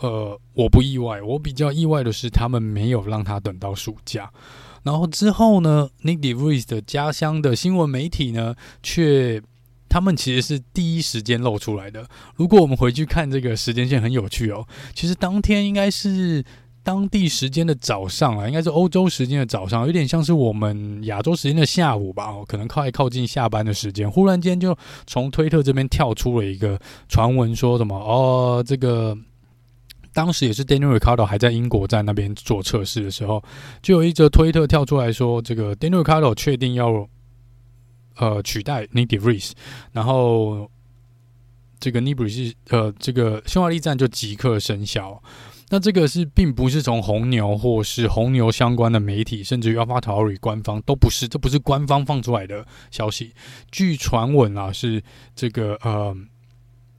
[0.00, 1.20] 呃，我不意外。
[1.20, 4.30] 我比较意外的是，他们没有让他等到暑假。
[4.86, 9.42] 然后之后呢，Nick DeVries 的家乡的新闻媒体呢，却
[9.88, 12.08] 他们其实是第一时间露出来的。
[12.36, 14.66] 如果我们回去看这个时间线，很有趣哦。
[14.94, 16.42] 其实当天应该是。
[16.86, 24.08] 当地时间的早上啊，应该是欧洲时间的早上，有点像是我们亚洲时间的下午吧，可能快靠近下班的时间。
[24.08, 24.72] 忽然间就
[25.04, 29.18] 从推特这边跳出了一个传闻，说什么哦，这个
[30.16, 33.44] 当时也是 Daniel Ricardo 还在英国站那边做测试的时候，
[33.82, 37.06] 就有一则推特跳出来说，这个 Daniel Ricardo 确定要
[38.16, 39.52] 呃取代 Nick De Vries，
[39.92, 40.70] 然后
[41.78, 45.22] 这个 n i k i r e s 呃这个匈牙利站就即刻生效。
[45.68, 53.34] 那这个是并不是从红牛或是红牛相关的媒体，甚至于 AlphaTauri 官方都不是，这不是官方放出来的消息。
[53.70, 55.02] 据传闻啊，是
[55.34, 56.16] 这个呃。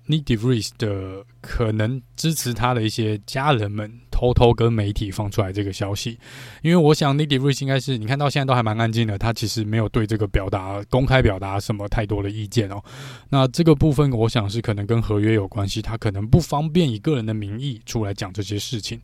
[0.07, 6.17] Nick De Vries 的可能支持他的一些家人们偷偷跟媒体放出来这个消息，
[6.61, 12.81] 因为我想 Nick De Vries 应该是你看到现在都还蛮安静的，他其实没有对这个表达公开表达什么太多的意见哦。
[13.29, 18.99] 那这个部分我想是可能跟合约有关系，他可能不方便以个人的名义出来讲这些事情，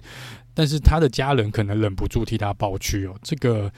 [0.53, 3.71] 但是他的家人可能忍不住替他抱屈哦，这个。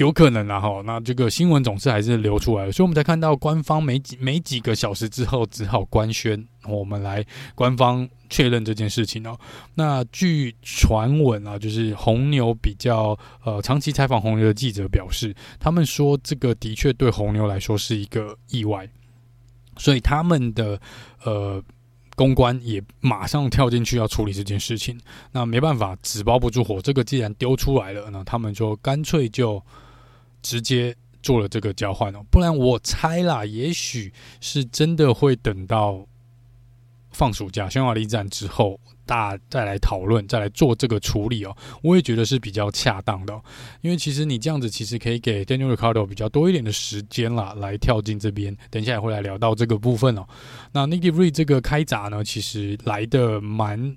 [0.00, 7.22] 有可能啦，哈，那这个新闻总是还是流出来了，所以我们才看到官方没几没几个小时之后只好官宣，我们来
[7.54, 9.38] 官方确认这件事情哦。
[9.74, 18.88] 那据传闻啊，就是红牛比较呃长期采访红牛的记者表示，他们说这个的确对红牛来说是一个意外，
[19.76, 20.80] 所以他们的
[21.24, 21.62] 呃
[22.16, 24.98] 公关也马上跳进去要处理这件事情。
[25.30, 29.62] 那没办法，纸包不住火，这个既然丢出来了，那他们就干脆就。
[30.42, 36.06] 直接做了这个交换哦，不然我猜啦，也许是真的会等到
[37.10, 41.56] 放暑假、匈牙利站之后，大家再来讨论，再来做这个处理哦。
[41.82, 43.38] 我也觉得是比较恰当的，
[43.80, 48.56] 因为其实你这样子其实可以给 Daniel Ricardo 比较多一点的时间啦，来跳进这边。
[48.70, 50.26] 等一下也会来聊到这个部分哦。
[50.72, 53.96] 那 Nick De Vries 这个开闸呢，其实来的蛮。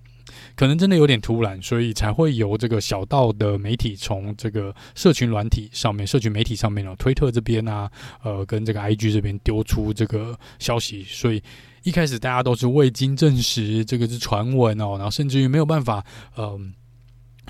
[0.56, 7.89] 可能真的有点突然，所以才会由这个小道的媒体从这个社群软体上面、社群媒体上面哦，推特这边啊，
[8.24, 11.04] 呃，跟这个 IG 这边丢出这个消息。
[11.04, 11.41] 所以
[11.84, 16.06] 一开始大家都是未经证实，这个是传闻哦，然后甚至于没有办法，
[16.38, 16.60] 嗯、呃，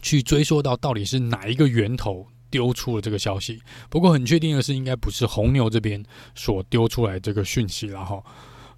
[0.02, 3.62] 去追溯到到底是哪一个源头丢出了这个消息。
[3.90, 6.04] 不过很确定的是，应该不是红牛这边
[6.36, 8.24] 所丢出来这个讯息了哈。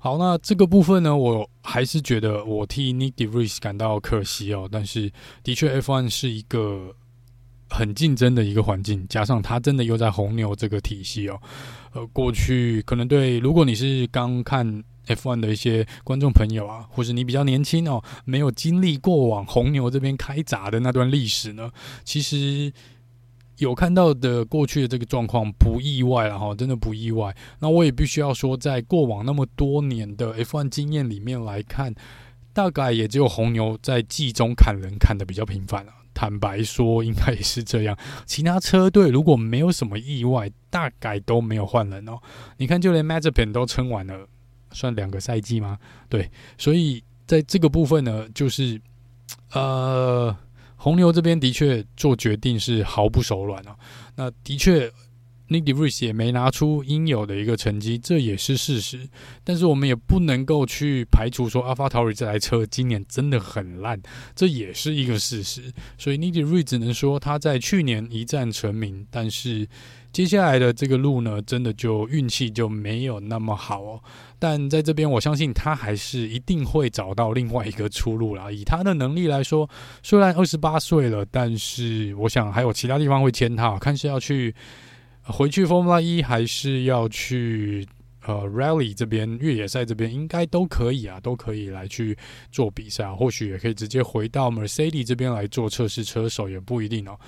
[0.06, 4.70] 好，那这个部分呢，我还是觉得我替 Nick De Vries 感到可惜哦。
[4.72, 5.12] 但是，
[5.44, 6.96] 的确，F1 是一个
[7.72, 11.42] 很竞争的一个环境，加上他真的又在红牛这个体系哦。
[11.94, 21.72] 呃，过去可能对，如果你是刚看 F1 的一些观众朋友啊，或是你比较年轻哦，没有经历过往红牛这边开闸的那段历史呢，
[22.04, 22.72] 其实。
[23.58, 27.36] 有看到的过去的这个状况不意外了哈，真的不意外。
[27.60, 31.96] 那我也必须要说，在过往那么多年的 F1 经验里面来看，
[32.52, 35.94] 大概也只有红牛在季中砍人砍得比较频繁了。
[36.14, 37.98] 坦白说，应该也是这样。
[38.26, 42.20] 其他车队如果没有什么意外，大概都没有换人哦。
[42.58, 44.28] 你看，就连 Mazepin 都撑完了，
[44.72, 45.78] 算两个赛季吗？
[46.10, 48.82] 对，所以在这个部分呢，就是
[49.52, 50.36] 呃。
[50.86, 53.76] 红牛这边的确做决定是毫不手软啊，
[54.16, 54.88] 那的确
[55.50, 59.08] ，Nick De Vries 也没拿出应有的一个成绩，这也是事实。
[59.44, 64.02] 但是我们也不能够去排除说，AlphaTauri 这台车今年真的很烂，
[64.36, 65.72] 这也是一个事实。
[65.98, 69.68] 所以 Nick De Vries 只能说他在去年一战成名，但是。
[70.16, 74.02] 接下来的这个路呢，真的就运气就没有那么好哦。
[74.40, 78.50] 但在这边，我相信他还是一定会找到另外一个出路啦。
[78.50, 79.70] 以他的能力来说，
[80.02, 84.56] 虽然二十八岁了，但是我想还有其他地方会签他，看是要去
[85.28, 87.88] 回去 Formula 一还是要去
[88.26, 92.18] 呃 Rally 这边越野赛这边，应该都可以啊，都可以来去
[92.52, 93.12] 做比赛。
[93.12, 97.20] 或许也可以直接回到 Mercedes 这边来做测试车手，也不一定哦。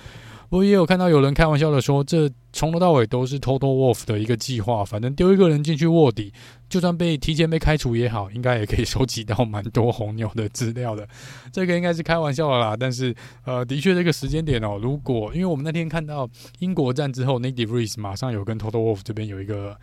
[0.48, 6.32] 不过也有看到有人开玩笑的说，这从头到尾都是 Total Wolf 的一个计划，反正丢一个人进去卧底，
[6.68, 11.06] 就算被提前被开除也好，应该也可以收集到蛮多红牛的资料的。
[11.52, 16.28] 这个应该是开玩笑的啦，但是呃，的确这个时间点哦，如果因为我们那天看到
[16.60, 19.76] 英国站之后，Nick De Vries 马上有跟 Total Wolf 这边有一个。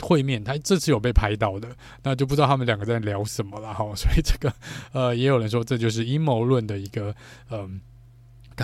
[0.00, 1.68] 会面，他这次有被拍到的，
[2.02, 3.84] 那就不知道他们两个在聊什么了哈。
[3.94, 4.52] 所以这个
[4.92, 7.14] 呃，也有人说这就是阴谋论的一个
[7.52, 7.80] 嗯，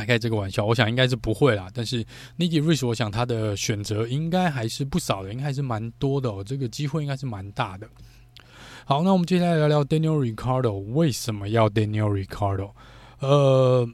[0.05, 0.65] 开这个玩笑。
[0.65, 2.05] 我想应该是不会啦，但是
[2.39, 6.43] Nicky Rich，我想他的选择应该还是不少的，应该还是蛮多的哦。
[6.45, 7.89] 这个机会应该是蛮大的。
[8.85, 12.71] 好，那我们接下来聊聊 Daniel Ricardo 为什么要 Daniel Ricardo？
[13.21, 13.89] 呃。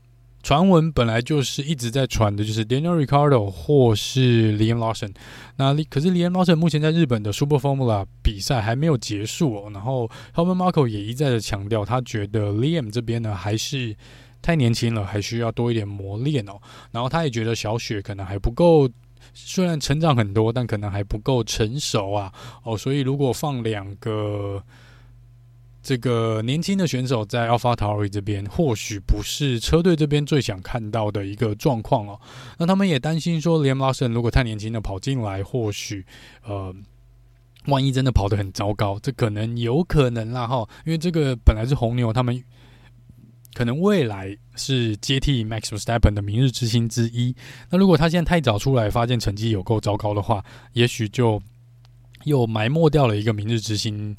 [0.44, 5.10] 传闻本来就是一直在传的，就是 Daniel Ricardo 或是 Liam Lawson。
[5.56, 9.70] 那可是 Liam Lawson 目前在日本的 Super Formula 比赛还没有结束哦。
[9.72, 13.96] 然后 Helmut Marko 也一再的强调，他觉得 Liam 这边呢还是
[14.44, 16.60] 太年轻了，还需要多一点磨练哦。
[16.92, 18.86] 然后他也觉得小雪可能还不够，
[19.32, 22.30] 虽然成长很多，但可能还不够成熟啊。
[22.62, 24.62] 哦，所以如果放两个。
[25.86, 32.18] 这个年轻的选手在 AlphaTauri 这边，或许不是车队这边最想看到的一个状况哦。
[32.56, 36.06] 那他们也担心说，Lamason 如果太年轻的跑进来，或许
[36.42, 36.74] 呃，
[37.66, 40.66] 万一真的跑得很糟糕，这可能有可能啦哈。
[40.86, 42.42] 因为这个本来是红牛，他们
[43.54, 47.34] 可能未来是接替 Max v s t e p p e n 的明日之星之一。
[47.70, 51.40] 那如果他现在太早出来，发现成绩有够糟糕的话，也许就
[52.24, 54.14] 又埋没掉了一个明日之星。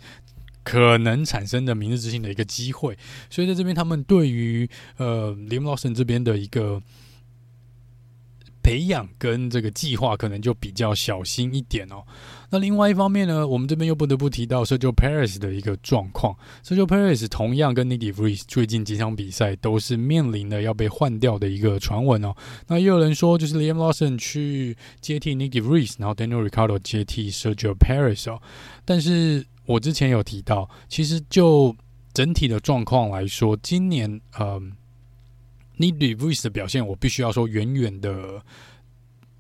[0.64, 2.98] 可能产生的明日之星的一个机会，
[3.30, 4.68] 所以在这边，他们对于
[4.98, 6.82] 呃 Liam Lawson 这边的一个
[8.66, 12.04] 培养跟这个计划，可能就比较小心一点哦。
[12.50, 16.36] 那另外一方面呢，我们这边又不得不提到 Sergio Perez 的一个状况。
[16.66, 22.36] Sergio Perez 同样跟 Nick De Vries 最近几场比赛都是面临的要被换掉的一个传闻哦。
[22.68, 27.30] 那也有人说，就是 Liam Lawson 去接替 Nick De Vries，然后 Daniel r i c a r d o 接替
[27.30, 28.42] Sergio Perez 哦，
[28.84, 29.46] 但是。
[29.68, 31.76] 我之前有提到，其实就
[32.14, 34.62] 整体的状况来说，今年呃
[35.78, 38.44] ，Nick De Vries 的表现，我必须要说远远的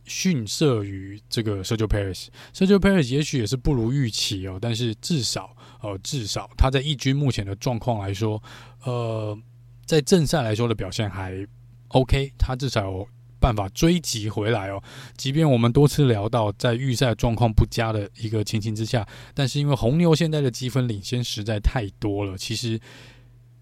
[0.06, 2.28] 逊色于这个 Sergio Perez。
[2.54, 8.42] Sergio Perez 也许也是不如预期哦，但是至少呃，至少他在一军目前的状况来说，
[8.84, 9.38] 呃，
[9.86, 11.48] 在正赛来说的表现还
[11.90, 13.08] OK，他至少有。
[13.38, 14.82] 办法追击回来哦，
[15.18, 22.80] 即便我们多次聊到在预赛状况不佳的一个情形之下，但是因为红牛现在的积分领先实在太多了，其实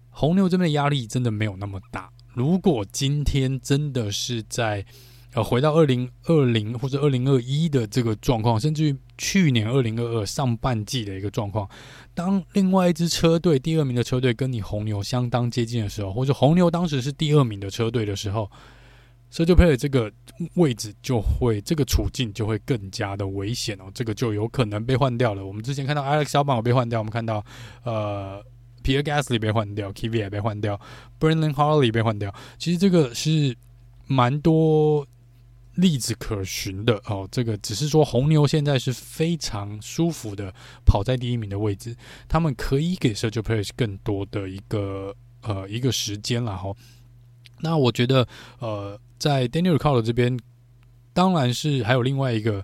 [0.08, 2.10] 红牛这边的压力真的没有那么大。
[2.34, 4.84] 如果今天真的是在
[5.32, 11.68] 呃回到二零二零或者二零二一的这个状况，甚至于去年二零二二上半季的一个状况，
[12.14, 18.50] 当另外一支车队第二名的车队跟你红牛相当接近的时候，或者红牛当时是第二名的车队的时候。
[19.32, 20.12] Sergio Perez 这个
[20.54, 25.44] 位置就会，这个处境就会更加的危险哦，这个就有可能被换掉了。
[25.44, 27.44] 我们之前看到 Alex Albon 被换掉，我们看到
[27.82, 28.40] 呃
[28.84, 30.80] Pierre Gasly 被换掉，Kvyat 也被换掉
[31.18, 32.32] ，Brendon Harley 被换掉。
[32.58, 33.56] 其实这个是
[34.06, 35.04] 蛮多
[35.74, 37.26] 例子可循的哦。
[37.32, 40.54] 这个只是说红牛现在是非常舒服的
[40.84, 41.96] 跑在第一名的位置，
[42.28, 45.12] 他们可以给 Sergio Perez 更多的一个
[45.42, 46.72] 呃一个时间了哈。
[47.58, 48.28] 那我觉得
[48.60, 49.00] 呃。
[49.16, 50.38] 在 Daniel Ricardo 这边，
[51.14, 52.62] 当然是还有另外一个，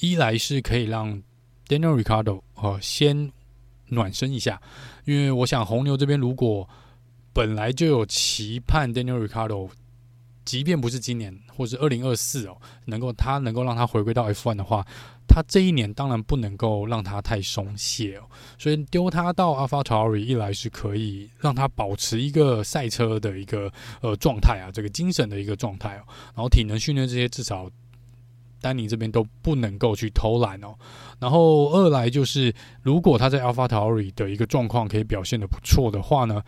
[0.00, 1.22] 一来是可以让
[1.66, 3.32] Daniel Ricardo 呃先
[3.90, 4.60] 暖身一下，
[5.04, 6.68] 因为我想红牛这边如果
[7.32, 9.70] 本来就有期盼 Daniel Ricciardo，
[10.44, 14.86] 即便不是今年或是二零二四哦，能够他能够让他回归到 F1 的话。
[15.32, 18.22] 他这一年当然不能够让他太松懈哦，
[18.58, 26.02] 所以丢他到 a l p h a t a r i 一来是可以让他保持一个赛车的一个呃状态啊，这个精神的一个状态哦，
[26.34, 27.70] 然后体能训练这些至少
[28.60, 30.74] 丹尼这边都不能够去偷懒哦，
[31.18, 36.42] 然后二来就是如果他在 AlphaTauri 的一个状况可以表现得不错的话呢，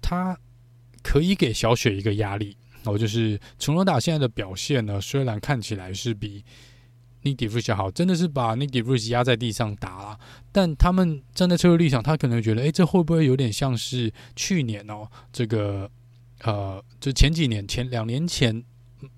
[0.00, 0.36] 他
[1.02, 6.44] 可以给小雪一个压力哦，就是琼罗达现在的表现呢，虽然看起来是比
[7.22, 10.18] Nick De Vries 好，真的是把 Nick De Vries 压在地上打了。
[10.50, 15.06] 但他们站在车队立场，他可能觉得，哎、这会不会有点像是去年哦？
[15.32, 15.88] 这个
[16.42, 18.64] 呃，就前几年前两年前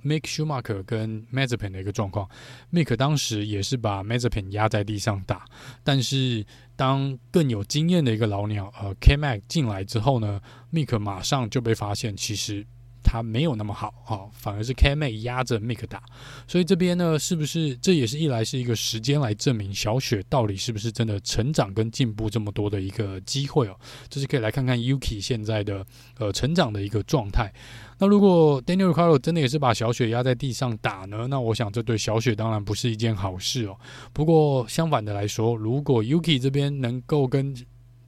[0.04, 2.28] ，Mick Schumacher 跟 Mazepin 的一个状况。
[2.72, 5.44] Mick 当时也是把 Mazepin 压在地上打，
[5.82, 6.44] 但是
[6.76, 10.40] 当更有经验的一个老鸟呃 K Mac 进来之后呢
[10.72, 12.66] ，Mick 马上就被发现，其实
[13.14, 16.02] 他没有那么好哦，反而是 KMA 压着 Mick 打，
[16.48, 23.76] 所以这边呢，是不是这也是一来是一个时间来证明小雪到底是不是真的成长跟进步这么多的一个机会哦，
[24.08, 25.86] 就是可以来看看 Yuki 现在的
[26.18, 27.52] 呃成长的一个状态。
[28.00, 31.28] 那如果 Daniel Caro 真的也是把小雪压在地上打呢？
[31.28, 33.78] 那我想这对小雪当然不是一件好事哦。
[34.12, 37.54] 不过相反的来说，如果 Yuki 这边能够跟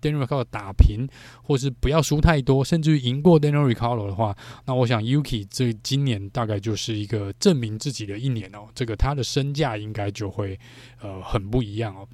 [0.06, 1.08] Daniel RICARDO 打平，
[1.42, 8.68] 或是不要输太多，甚至于赢过 Daniel Ricciardo 的话，那我想 Yuki 这今年大概就是一个证明自己的一年哦。
[8.74, 10.58] 这个他的身价应该就会
[11.00, 12.06] 呃很不一样哦。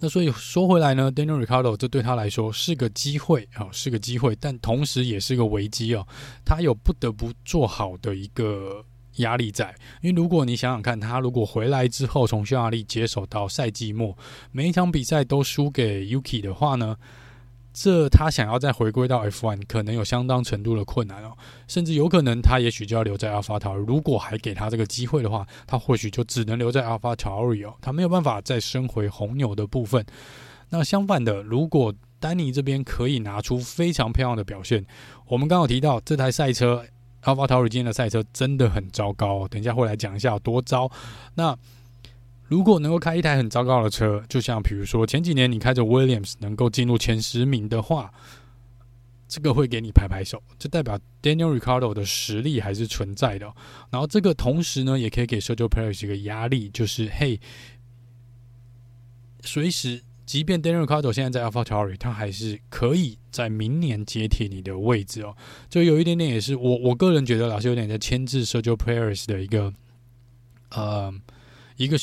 [0.00, 6.06] 那所以说回来呢，Daniel Ricciardo 这对他来说是个机会啊，是个机会，但同时也是个危机哦。
[6.44, 8.84] 他有不得不做好的一个。
[9.16, 14.16] 压力在，因为如果你想想看，他如果回来之后从匈牙利接手到赛季末，
[14.50, 16.96] 每一场比赛都输给 Yuki 的话呢，
[17.74, 21.36] 这他想要再回归到 F1，可能有相当程度的困难哦，
[21.68, 23.78] 甚至有可能他也许就要留在 a l p h a t a u r。
[23.78, 30.04] 如果还给他这个机会的话，他或许就只能留在 a l p h a t a u r 哦，他没有办法再升回红牛的部分。
[30.70, 34.86] 那相反的，如果丹尼这边可以拿出非常漂亮的表现，
[35.26, 36.84] 我们刚好提到这台赛车。
[37.22, 40.90] AlphaTauri 今天的赛车真的很糟糕，等一下会来讲一下有多糟。
[41.34, 41.56] 那
[42.48, 48.12] 如果能够开一台很糟糕的车，就像比如说前几年你开着 Williams 能够进入前十名的话，
[49.28, 53.46] 这个会给你拍拍手，这代表 Daniel r i c a r d o 的实力还是存在的。
[53.90, 57.40] 然后这个同时呢，也可以给 Sergio Perez 一个压力，就是嘿，
[59.40, 60.02] 随时。
[60.32, 65.36] 即便 Daniel Ricciardo 现在在 AlphaTauri，他还是可以在明年接替你的位置哦。
[65.68, 69.70] 就有一点点也是我我个人觉得老是有点在牵制 Sergio Perez 的一个
[70.70, 71.12] 呃
[71.76, 71.98] 一个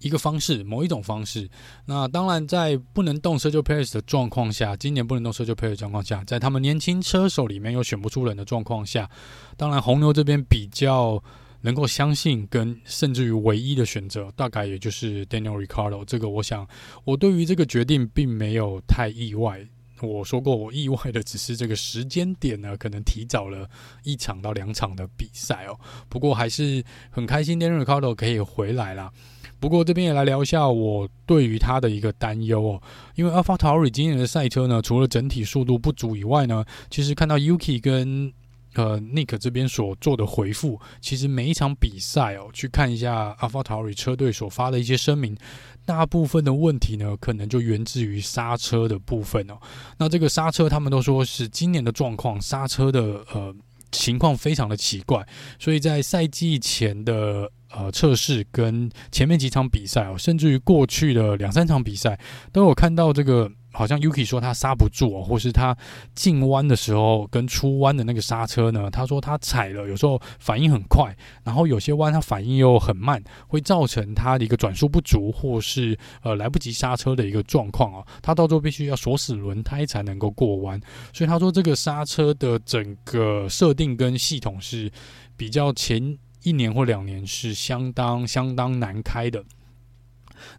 [0.00, 1.48] 一个方式，某一种方式。
[1.84, 9.08] 那当然，在不能动 Sergio Perez 的状况下，今年不能动 Sergio Perez 的状况下，在他们年轻车手里面又选不出人的状况下，
[9.56, 11.22] 当然红牛这边比较。
[11.62, 16.04] 能够相信跟甚至于唯一的选择，大概也就是 Daniel r i c a r d o。
[16.04, 16.66] 这个，我想
[17.04, 19.66] 我对于这个决定并没有太意外。
[20.02, 23.68] 我说过，我意外的只是这个时间点呢，可能提早了
[24.02, 25.78] 一场到两场的比赛哦。
[26.08, 29.12] 不过还是很开心，Daniel r i c a r d o 可以回来啦。
[29.58, 32.82] 不过这边也来聊一下我对于他的一个担忧哦，
[33.14, 38.32] 因为 AlphaTauri 今年的赛车呢，除了整体速度不足以外呢，其实看到 Yuki 跟
[38.74, 45.36] 呃，Nick 这边所做的回复，其实每一场比赛哦，去看一下 AlphaTauri 车队所发的一些声明，
[45.84, 49.54] 大部分的问题呢，可能就源自于刹车的部分哦。
[49.98, 53.54] 那这个刹车，他们都说是今年的状况，刹车的呃
[53.90, 55.26] 情况非常的奇怪，
[55.58, 62.18] 所以在赛季前的呃测试跟前面几场比赛哦，甚至于过去的两三场比赛，
[62.52, 63.50] 都有看到这个。
[63.72, 65.76] 好像 Yuki 说他刹不住哦，或是他
[66.14, 78.06] 进弯的时候跟出弯的那个刹车呢，他说他踩了，有时候反应很快，然后有些弯他反应又很慢，会造成他的一个转速不足，或是呃来不及刹车的一个状况哦。
[78.20, 80.80] 他到时候必须要锁死轮胎才能够过弯，
[81.12, 84.90] 所以他说这个刹车的整个设定跟系统是
[85.36, 89.44] 比较前一年或两年是相当相当难开的。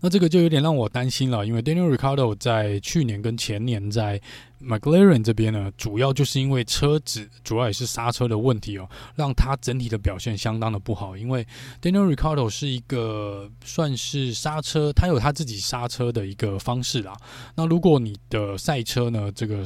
[0.02, 4.22] 那这个就有点让我担心了，因为 Daniel r i c a r d o 在去年跟前年在
[4.62, 11.18] McLaren 这边呢，主要就是因为车子，主要也是刹车的问题哦，让他整体的表现相当的不好。
[11.18, 11.46] 因为
[11.82, 17.16] Daniel r i c a r d o 是一个算是刹车，他有他自己刹车的一个方式啦。
[17.56, 19.64] 那如果你的赛车呢，这个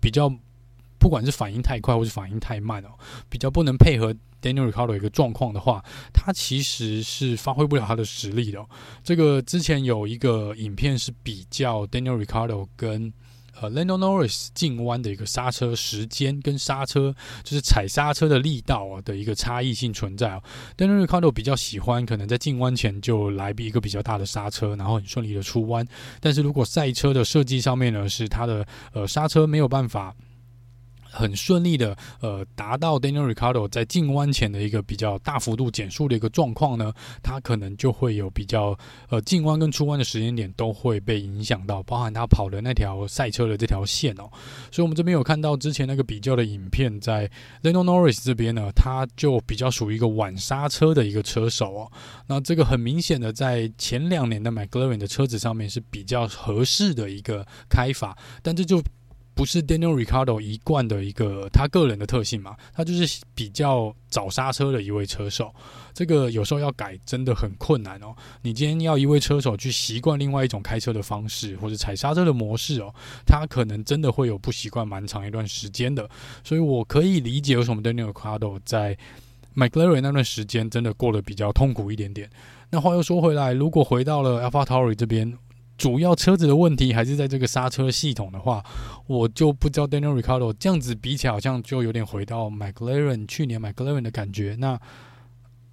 [0.00, 0.32] 比较。
[0.98, 2.90] 不管是反应太快或是反应太慢哦，
[3.28, 5.82] 比较不能配合 Daniel Ricciardo 一个状况的话，
[6.12, 8.62] 他其实是发挥不了他的实力的。
[9.04, 13.12] 这个之前有一个影片是比较 Daniel Ricciardo 跟
[13.60, 17.14] 呃 Lando Norris 进弯的一个刹车时间跟刹车
[17.44, 20.42] 就是踩刹车的力道啊的一个差异性存在哦。
[20.76, 25.86] Daniel Ricciardo 比较喜欢可能在进弯前就来一个比较大的刹车，然后很顺利的出弯。
[26.18, 30.14] 但是如果赛车的设计上面呢，是他的呃刹车没有办法。
[31.12, 36.92] 很顺利的，呃，达到 Daniel Ricciardo 在进弯前的一个比较大幅度减速的一个状况呢，
[37.22, 38.76] 他可能就会有比较，
[39.10, 44.24] 呃，进弯跟出弯的时间点都会被影响到，包含他跑的那条赛车的这条线哦。
[44.70, 47.30] 所以，我们这边有看到之前那个比较的影片，在
[47.62, 51.92] Lando Norris 这边呢，他就比较属于一个晚刹车的一个车手哦。
[52.26, 58.82] 那这个很明显的，在前两年的 McLaren 的车子上面是比较合适的一个开法，但这就。
[59.34, 65.52] 不是 Daniel Ricardo 一贯的一个他个人的特性嘛，他就是比较早刹车的一位车手。
[65.94, 68.14] 这个有时候要改真的很困难哦。
[68.42, 72.94] 你今天要一位车手去习惯另外一种开车的方式，或者踩刹车的模式哦，
[73.26, 76.08] 他可能真的会有不习惯蛮长一段时间的。
[76.44, 78.96] 所以我可以理解为什么 Daniel Ricardo 在
[79.56, 82.30] McLaren 那段时间真的过得比较痛苦一点点。
[82.70, 85.36] 那话又说回来，如果回到了 AlphaTauri 这边。
[85.78, 88.62] 主要车子的问题还是在这个刹车系统的话，
[89.06, 94.54] 我就不知道 Daniel Ricardo 这样子比起来，好像就有点回到 McLaren 去年 McLaren 的感觉。
[94.60, 94.78] 那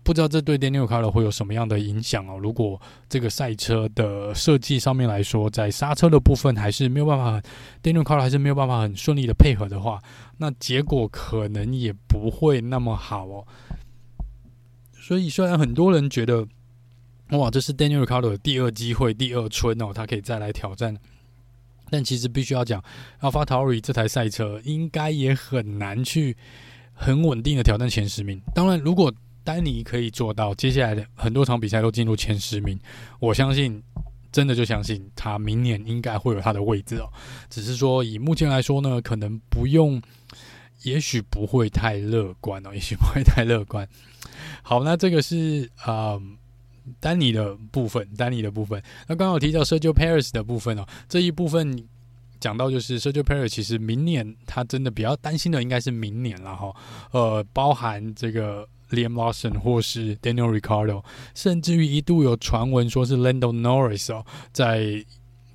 [0.02, 2.40] 不知道这对 Daniel c a r d o 会有什么样的影响哦？
[2.40, 7.40] 如果这个赛车的设计上面来说，在刹车的部分还是没有办法
[7.84, 10.02] ，Daniel Ricardo 还是没有办法很顺利的配合的话，
[10.38, 13.46] 那结果可能也不会那么好哦。
[14.94, 16.48] 所以虽然很多人觉得。
[17.32, 20.98] 哇，这是 Daniel Ricardo 的第二机会、第二春哦，他可以再来挑战。
[21.92, 22.84] 但其实必须要讲
[23.22, 26.36] ，AlphaTauri 这台赛车应该也很难去
[26.94, 28.42] 很稳定的挑战前十名。
[28.54, 29.14] 当然，如果
[29.44, 32.80] 丹尼可以做到，接下来的很多场比赛都进入前十名，
[33.20, 33.82] 我相信，
[34.32, 37.10] 真的就相信他明年应该会有他的位置哦。
[37.50, 40.02] 只是说，以目前来说呢，可能不用，
[40.84, 43.88] 也许不会太乐观哦，也许不会太乐观。
[44.62, 46.14] 好，那这个是啊。
[46.16, 46.38] 嗯
[47.00, 48.82] 丹尼的部分，丹尼的部分。
[49.08, 51.88] 那刚刚有提到 Sergio Perez 的部分哦，这一部分
[52.40, 56.74] 讲到就是 Sergio Perez 其实明年他真的比较担心的应该是明年了哈。
[57.12, 61.04] 呃，包含这个 Liam Lawson 或是 Daniel Ricardo，
[61.36, 65.04] 甚至于一度有传闻说是 Lando Norris 哦，在。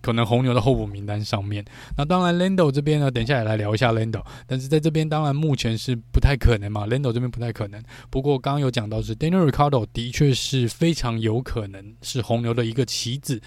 [0.05, 1.65] 可能红牛的候补名单上面，
[1.97, 7.83] 那当然 Lando 这边呢，等一下也来聊一下 Lando，但是在这边当然目前是不太可能嘛，Lando 这边不太可能。
[8.11, 13.41] 不过刚刚有讲到是 Daniel Ricciardo 的确是非常有可能是红牛的一个棋子，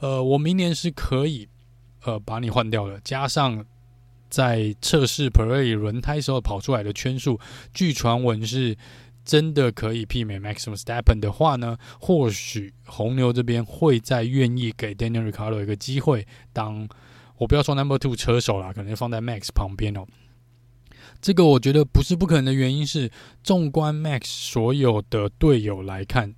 [0.00, 1.48] 呃，我明年是可以
[2.04, 3.64] 呃把你换掉了，加上
[4.28, 7.40] 在测试 PRE 轮胎时候跑出来的圈数，
[7.72, 8.76] 据传闻是。
[9.24, 16.88] 真的可以媲美 Max Verstappen 的话呢，或许红牛这边会再愿意给 Daniel r i c a r d o 一个机会，当
[17.38, 20.06] 我不要说 Number Two 车手啦，可能放在 Max 旁边哦。
[21.20, 23.10] 这个我觉得不是不可能的原因是，
[23.44, 26.34] 纵观 Max 所有的队友来看，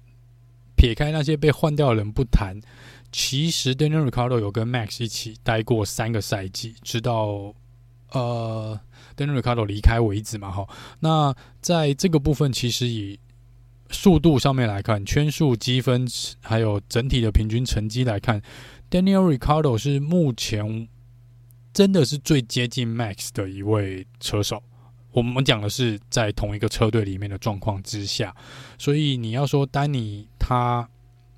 [0.77, 2.61] 撇开那些被换掉的人不谈，
[3.11, 7.55] 其实 Daniel r i c a r d o 有跟 Max 一起待过三个赛季，直到
[8.13, 8.81] 呃。
[9.17, 10.69] Daniel Ricardo 离开为止嘛，哈，
[11.01, 13.19] 那在这个部分，其实以
[13.91, 16.07] 速度上面来看，圈数积分
[16.41, 18.41] 还有整体的平均成绩来看
[18.91, 20.89] ，Daniel Ricardo 是目前
[21.73, 24.63] 真的是最接近 Max 的一位车手。
[25.13, 28.35] 我们讲的是在同一个车队里面的状况之下，
[28.79, 30.89] 所以你要说丹尼他。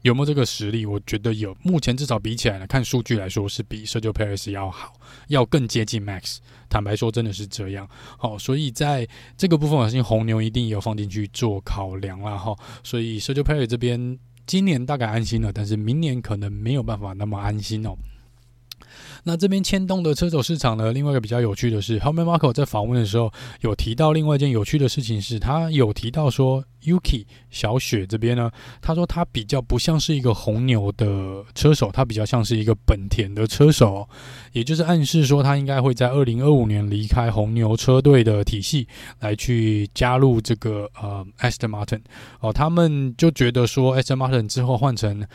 [0.06, 0.86] 有没有这个实力？
[0.86, 1.52] 我觉得有。
[1.64, 4.92] 目前至少比起来呢，看数据来说是比 Sergio Perez 要好，
[5.26, 6.36] 要更接近 Max。
[6.68, 7.88] 坦白说，真的是这样。
[8.16, 9.04] 好，所以在
[9.36, 12.56] 这个部分，我相信红牛一定也有放进去做考量了哈。
[12.84, 17.96] 所以 Sergio Perez 这边今年大概安心了，但是明年可能没有办法那么安心哦。
[19.28, 20.92] 那这边牵动的车手市场呢？
[20.92, 28.48] 另外一个比较有趣的是，Helmut Marko 在访问的时候有提到另外一件有趣的事情，是他有提到说，Yuki 小雪这边呢，
[28.80, 34.08] 他说他比较不像是一个红牛的车手，他比较像是一个本田的车手，
[34.52, 38.86] 也就是暗示说他应该会在二零二五年离开红牛车队的体系，
[39.18, 42.02] 来去加入这个呃 Aston Martin
[42.38, 45.26] 哦，他们就觉得说 Aston Martin 之后换成。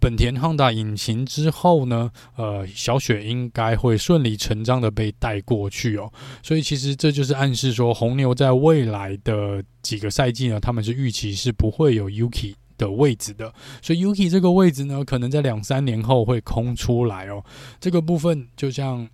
[0.00, 6.10] 本田 Honda 引擎之后呢，呃，小雪应该会顺理成章的被带过去哦，
[6.42, 17.44] 所以其实这就是暗示说，红牛在未来的几个赛季呢，他们是预期是不会有 Yuki 的位置的，所以 Yuki 这个位置呢，可能在两三年后会空出来哦，
[17.78, 19.08] 这个部分就像。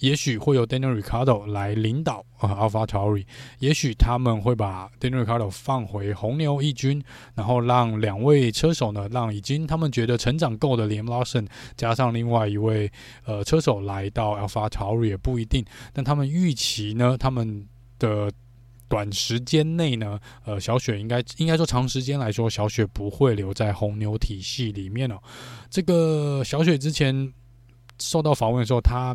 [0.00, 3.24] 也许会有 Daniel r i c a r d o 来领导啊 AlphaTauri，
[3.58, 7.02] 也许他们会把 Daniel r i c a r d o 放回红牛一军，
[7.34, 11.46] 然后让两位车手呢，让已经他们觉得成长够的 Liam Lawson
[11.76, 12.90] 加上另外一位
[13.24, 15.64] 呃车手来到 AlphaTauri 也不一定。
[15.92, 17.66] 但他们预期呢，他们
[17.98, 18.32] 的
[18.88, 25.18] 短时间内呢，呃，小雪应该应该说长时间来说，小雪不会留在红牛体系里面哦。
[25.68, 27.32] 这个小雪之前
[27.98, 29.14] 受到访问的时候，他。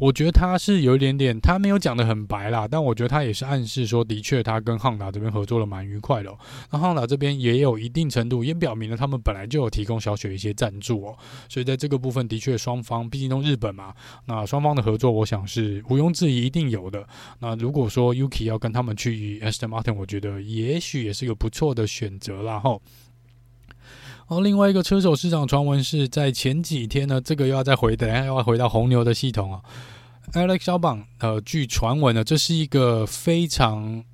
[0.00, 6.32] 我觉得他是有一点点，他没有讲得很白啦，但我觉得他也是暗示说，的确他跟汉达这边合作的蛮愉快的。
[6.70, 11.16] 那汉达这边也有一定程度，也表明了他们本来就有提供小雪一些赞助哦，
[11.48, 13.92] 所以在这个部分的确双方毕竟都日本嘛，
[14.26, 17.06] 那双方的合作我想是毋庸置疑一定有的。
[17.40, 22.80] 那如果说 Yuki 要跟他们去 Aston Martin，我觉得也许也是个不错的选择啦吼。
[24.28, 29.62] 哦另外一个车手市场传闻是在前几天呢，这个又要再回，等下又要回到红牛的系统哦。
[30.34, 34.04] Alex 小榜，呃，据传闻呢，这是一个非常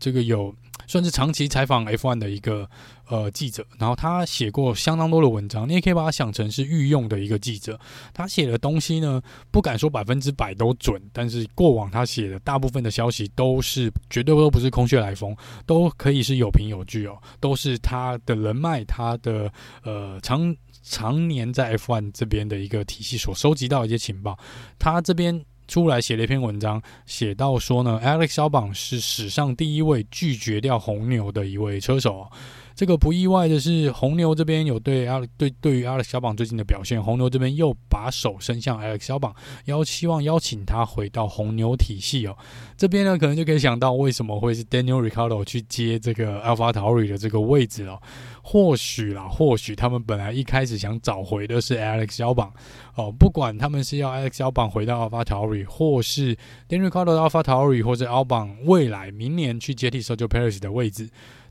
[0.00, 0.54] 这个有
[0.86, 2.68] 算是长期采访 F1 的一个
[3.08, 7.78] 呃记者，然后他写过相当多的文章，你也可以把它想成是御用的一个记者。
[8.12, 9.20] 他写的东西呢，
[9.50, 20.54] 不敢说百分之百都准，但是过往他写的大部分的消息都是绝对都不是空穴来风，都可以是有凭有据哦，都是他的人脉，他的呃长。
[20.88, 24.38] 常年在 F1 这边的一个体系所收集到一些情报，
[24.78, 32.30] 他这边出来写了一篇文章，写到说呢，Alex Albon 是史上第一位拒绝掉红牛的一位车手。
[32.76, 42.36] 这个不意外的是，红牛这边有对阿对对于 Alex 小榜最近的表现，红牛这边又把手伸向 Alex 小榜，邀希望邀请他回到红牛体系哦。
[42.76, 47.98] 这边呢，可能就可以想到为什么会是 Daniel Ricardo 去接这个 AlphaTauri 的这个位置了。
[48.42, 52.52] 或许啦，或许他们本来一开始想找回的是 Alex 小榜
[52.94, 56.36] 哦，不管他们是要 Alex 小榜回到 AlphaTauri，或是
[56.68, 61.08] Daniel Ricardo AlphaTauri，或者 Albon 未来明年去接替 Sergio Perez 的位置。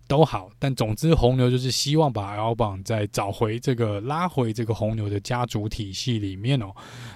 [0.08, 6.72] 都好，但总之红牛就是希望把 Albon 再找回这个拉回这个红牛的家族体系里面哦。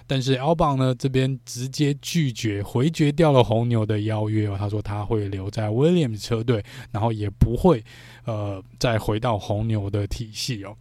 [0.07, 4.55] 但是 Albon 呢这边直接拒绝回绝掉了红牛的邀约哦。
[4.57, 7.83] 他说他会留在 Williams 车队，然后也不会
[8.25, 10.75] 呃再回到红牛的体系哦。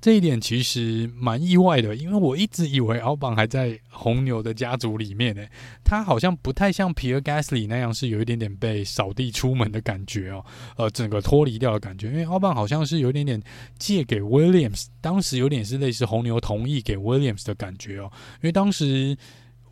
[0.00, 5.46] 这一点其实蛮意外的，因为我一直以为奥邦还在红牛的家族里面呢，
[5.84, 10.44] 他好像不太像皮尔加斯里那样是有一点点被扫地出门的感觉哦，
[10.76, 13.40] 呃，整个脱离掉的感觉，因为奥邦好像是有一点点
[13.78, 19.16] 借给 Williams，当时有点是类似红牛同意给 Williams 的感觉哦，因为当时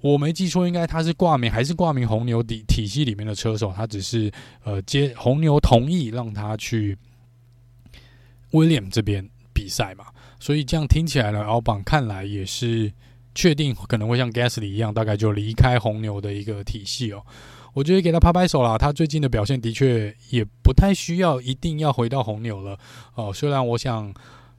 [0.01, 4.31] 我没记错，应该他是挂名还是挂名红牛体体系里面的车手，他只是
[4.63, 6.97] 呃接红牛同意让他去
[8.53, 9.29] William 这边
[9.61, 10.07] 比赛嘛。
[10.39, 12.91] 所以这样听起来呢，奥邦看来也是
[13.35, 17.23] 确定可能会像 Gasly 一样，大概就离开红牛的一个体系哦。
[17.75, 22.79] 我觉得给他拍拍手啦，他最近的表现的确也不太需要一定要回到红牛了
[23.15, 23.31] 哦。
[23.33, 24.13] 虽然我想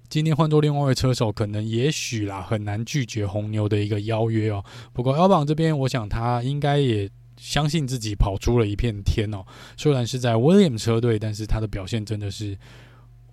[0.08, 4.64] 今天换做另外一位车手，可能也许啦很难拒绝红牛的一个邀约哦。
[4.94, 9.44] 不过奥邦这边，我想他应该也相信自己跑出了一片天哦。
[9.76, 12.58] 虽然是在 William 车队，但是他的表现真的是。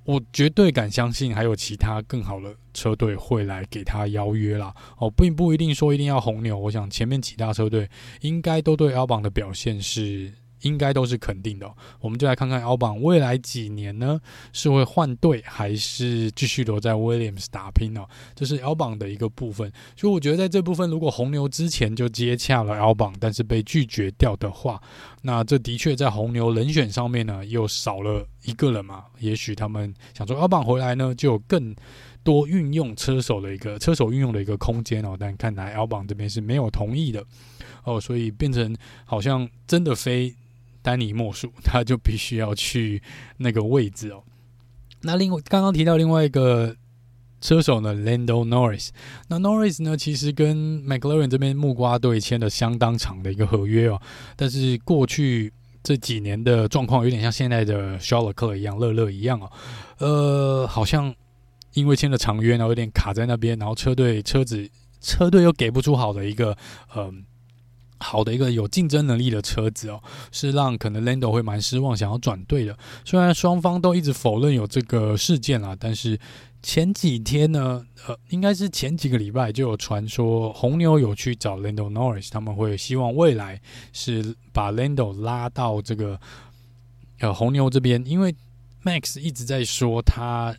[0.09, 4.75] 我绝对敢相信，还有其他更好的车队会来给他邀约啦。
[4.97, 6.59] 哦，并不一定说一定要红牛。
[6.59, 7.91] 我想前面几大车队
[8.23, 10.33] 应该都对 Albon 的表现是。
[10.63, 14.21] 应该都是肯定的，我们就来看看 Albon 未来几年呢，
[14.53, 18.05] 是会换队还是继续留在 Williams 打拼呢？
[18.35, 24.83] 这是 Albon 的一个部分，所以我觉得在这部分，如果红牛之前就接洽了 Albon，但是被拒绝掉的话，
[25.23, 29.05] 那这的确在红牛人选上面呢又少了一个人嘛。
[29.21, 31.75] 也许他们想说 Albon 回来呢，就有更
[32.25, 35.17] 多运用车手的一个车手运用的一个空间哦。
[35.19, 37.25] 但看来 Albon 这边是没有同意的
[37.85, 40.35] 哦，所以变成好像真的非。
[40.89, 43.03] 丹尼莫属，他就必须要去
[43.37, 44.25] 那个位置哦。
[45.03, 46.75] 那另外刚刚提到另外一个
[47.43, 48.89] 车手呢，Lando Norris。
[49.29, 54.01] 那 Norris 呢，其实跟 McLaren 这边木瓜队签了相当长的一个合约哦。
[54.35, 59.53] 但是过去这几年的状况有点像现在的肖尔克一样，乐乐一样哦。
[59.99, 61.15] 呃，好像
[61.75, 64.67] 因为签了长约，然后有点卡在那边，然后车队车子
[65.03, 66.57] 车队又给不出好的一个
[66.97, 67.27] 嗯。
[68.01, 72.77] 好的一个有竞争能力的车子哦，是让可能 Lando 会蛮失望，想要转队的。
[73.05, 76.19] 虽然双方都一直否认有这个事件啦，但是
[76.63, 83.61] 前几天呢，呃，应该是前几个礼拜就有传说红牛有去找 Lando Norris，他们会希望未来
[83.93, 86.21] 是把 Lando 拉到这个
[87.19, 88.35] 呃红牛这边，因为
[88.85, 90.57] Max 一直在说他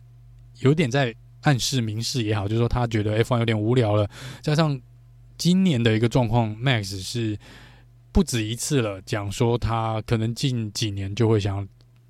[0.60, 4.08] 有点在暗示明示也好，就是说他觉得 F1 有点无聊了，
[4.42, 4.78] 加上。
[5.40, 7.38] 今年的一个状况，Max 是
[8.12, 11.66] 不止一次了，讲说他可能近几年就会想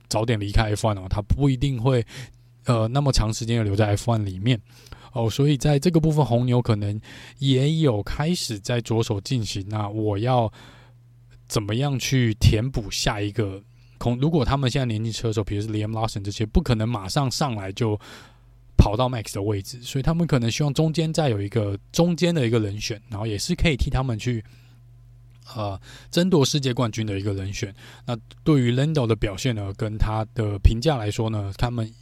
[0.09, 2.05] 早点离开 F1 哦，他不一定会
[2.65, 4.61] 呃那么长时间的留在 F1 里面
[5.13, 7.01] 哦，所以在这个部分，红牛可能
[7.39, 9.65] 也有开始在着手进行。
[9.69, 10.53] 那我要
[11.47, 13.63] 怎么样去填补下一个
[13.99, 14.19] 空？
[14.19, 17.97] 如果他们现在年轻车手，比如是 Liam Lawson 这些，不可能马上上来就。
[18.81, 24.43] 跑到 Max 的位置，所以他们可能希望中间再有一个中间的一个人选，然后也是可以替他们去
[25.55, 25.79] 呃
[26.11, 27.75] 争夺世界冠军的一个人选。
[28.07, 31.93] 那对于 Lando 的表现呢，跟他的评价来说呢，他们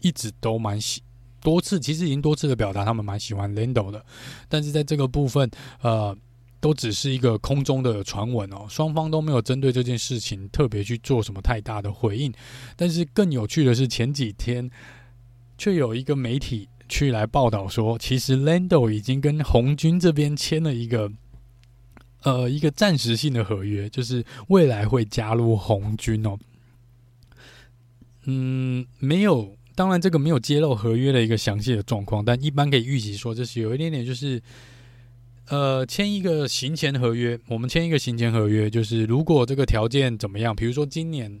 [0.00, 1.02] 一直都蛮喜
[1.42, 4.02] 多次，其实已经多次的表达他们蛮喜欢 Lando 的，
[4.48, 5.50] 但是在这个部分
[5.82, 6.16] 呃
[6.60, 12.32] 都只是一个空中的传闻哦，双方都没有针对这件事情特别去做什么太大的回应。
[12.74, 14.70] 但是更有趣的是前几天。
[15.56, 21.10] 却有一个媒体去来报道说，其实 Lando 已经跟红军这边签了一个
[22.22, 26.38] 呃一个暂时性的合约，就是未来会加入红军哦。
[28.24, 34.42] 嗯，没有，当然这个没有揭露合约的一个详细的状况，但一般可以预期说，这是有一点点就是。
[35.48, 41.40] 呃，签一个行前合约，我们签一个行前合约，就是如果这个条件怎么样，比如说今年，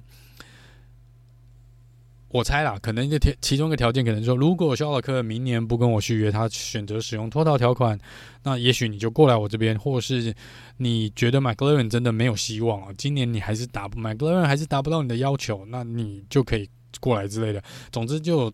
[2.28, 7.98] 我猜啦，可能一个条，其中一个条件可能说，如果肖尔克明年不跟我续约，他选择使用脱逃条款，
[8.42, 10.34] 那也许你就过来我这边，或是
[10.78, 16.68] 你觉得 McLaren 真的没有希望了，今年你还是达不 McLaren 还是达不到你的要求，那你就可以
[17.00, 17.62] 过来之类的。
[17.90, 18.52] 总之，就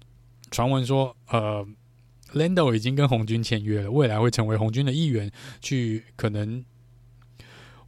[0.51, 1.67] 传闻说，呃。
[2.35, 5.31] Lando 已经跟红军签约了，未来会成为红军的一员。
[5.61, 6.65] 去可能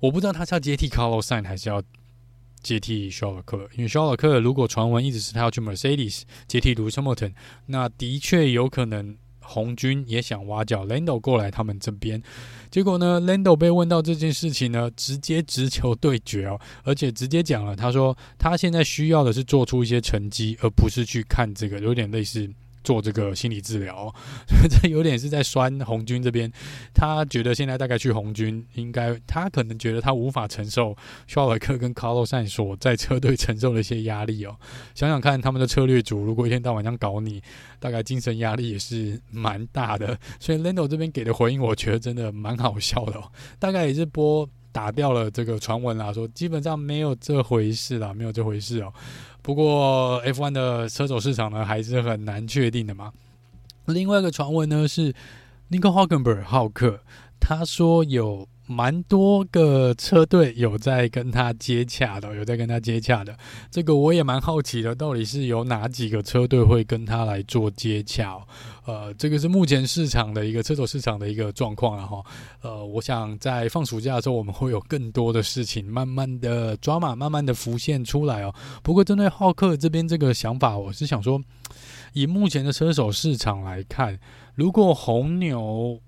[0.00, 1.82] 我不知道他是要接替 Carlos Sainz 还是要
[2.64, 7.34] 接替肖尔克，因为肖尔克如果传闻一直是他要去 Mercedes 接替 Lewis Hamilton，
[7.66, 12.20] 那的确有可能红军也想挖角 Lando 过来他们这边。
[12.70, 22.50] 结果呢，Lando 被问到这件事情呢，直接直球对决哦，而且直接讲了，他说他现在需要的是做出一些成绩，而不是去看这个，有点类似。
[22.84, 24.14] 做这个心理治疗，
[24.70, 26.52] 这有点是在酸红军这边。
[26.94, 34.54] 他觉得现在大概去红军，应该他可能觉得他无法承受肖尔克跟卡洛赛所在车队承受的一些压力哦。
[34.94, 37.42] 想想看，他们的策略组如果一天到晚这样搞你，
[37.80, 40.16] 大概精神压力也是蛮大的。
[40.38, 43.32] 所以 Lando 这边给的回应，我觉得真的蛮好笑的哦。
[43.58, 48.92] 大概也是播打掉了这个传闻啦，说基本上没有这回事啦，没有这回事哦。
[49.40, 53.12] 不过 F1 的车手市场呢，还是很难确定的嘛。
[53.84, 55.14] 另外一个传闻呢是
[55.70, 56.98] Nico h o g k e n b e r g 浩克，
[57.38, 63.36] 他说有蛮多个车队有在跟他接洽的，有在跟他接洽的。
[63.70, 68.40] 这个我也蛮好奇的，到底是有哪几个车队会跟他来做接洽？
[68.86, 72.22] 呃，这个是目前市场的一个车手市场的一个状况了哈。
[72.62, 78.54] 呃，我想在放暑假的时候，我们会有更多的事情慢慢的抓马，慢慢的浮现出来哦。
[78.82, 81.40] 不过针对浩克这边这个想法，我是想说，
[82.12, 84.18] 以目前的车手市场来看，
[84.54, 85.98] 如果红牛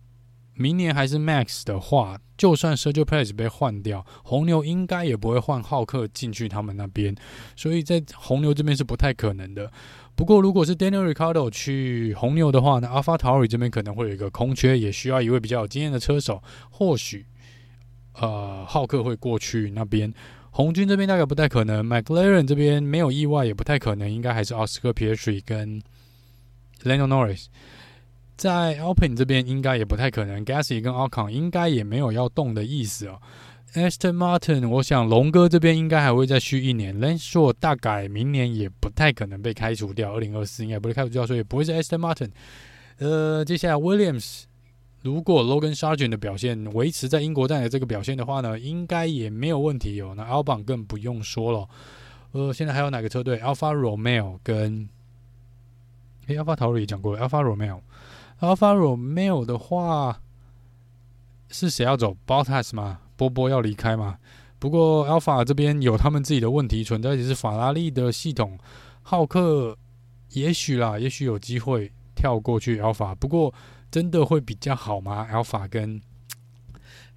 [0.56, 7.14] 明年还是 Max 的话，就算 Sergio Perez 被换掉，红牛应该也不会换浩克进去他们那边，
[7.54, 9.70] 所以在红牛这边是不太可能的。
[10.14, 16.42] 不过，如果是 Daniel r i c a r d o 去红牛的话，那 AlphaTauri 这边可能会有一个空缺，也需要一位比较有经验的车手。
[16.70, 17.26] 或许，
[18.14, 20.10] 呃，浩克会过去那边。
[20.52, 21.86] 红军这边大概不太可能。
[21.86, 25.82] McLaren 这边没有意外也不太可能，应该还是 Oscar Piastri 跟
[26.84, 27.48] Lando Norris。
[28.36, 33.20] 在 Alpin 这边应该也不太可能，Gasly 跟 Alcon 应该也没有要动的意思哦。
[33.74, 36.98] Aston Martin，我想龙哥这边应该还会再续一年。
[36.98, 42.30] Lance Stroll 大概明年也不太可能被开除掉，二零二四应该不会开除掉，所以不会是 Aston Martin。
[42.98, 44.44] 呃，接下来 Williams，
[45.02, 50.14] 如果 Logan Sargent 的表现维持在英国站的这个表现的话呢，应该也没有问题哦。
[50.16, 51.68] 那 Albon 更不用说了。
[52.32, 54.88] 呃，现在还有哪个车队 Alpha Romeo 跟
[56.28, 57.80] 诶 Alpha Tauri 也讲过，Alfa Romeo
[58.40, 60.20] Alpha Romeo 的话
[61.48, 63.00] 是谁要走？Bottas 吗？
[63.16, 64.18] 波波要离开吗？
[64.58, 68.58] 不过 Alpha 这边有他们自己的问题存在，也是法拉利的系统。
[69.02, 69.76] 浩克
[70.30, 73.54] 也许啦，也许有机会跳过去 Alpha，不过
[73.90, 76.02] 真的会比较好吗？Alpha 跟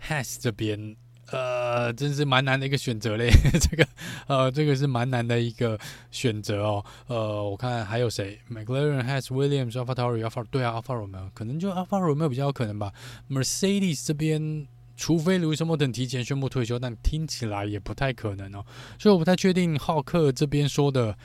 [0.08, 0.96] Has 这边，
[1.32, 3.30] 呃，真是蛮难的一个选择嘞。
[3.60, 3.88] 这个，
[4.28, 5.78] 呃，这个是蛮难的一个
[6.12, 6.86] 选择哦。
[7.08, 12.92] 呃，我看还有谁，McLaren has、Williams、AlphaTauri、Alpha，对啊，Alfa Romeo 可能就 Alfa Romeo 比较有可能吧。
[13.30, 14.68] Mercedes 这边。
[15.02, 18.66] 除非 Lewis Hamilton 提前宣布退休，但听起来也不太可能哦，
[19.00, 21.18] 所以我不太确定浩克这边说的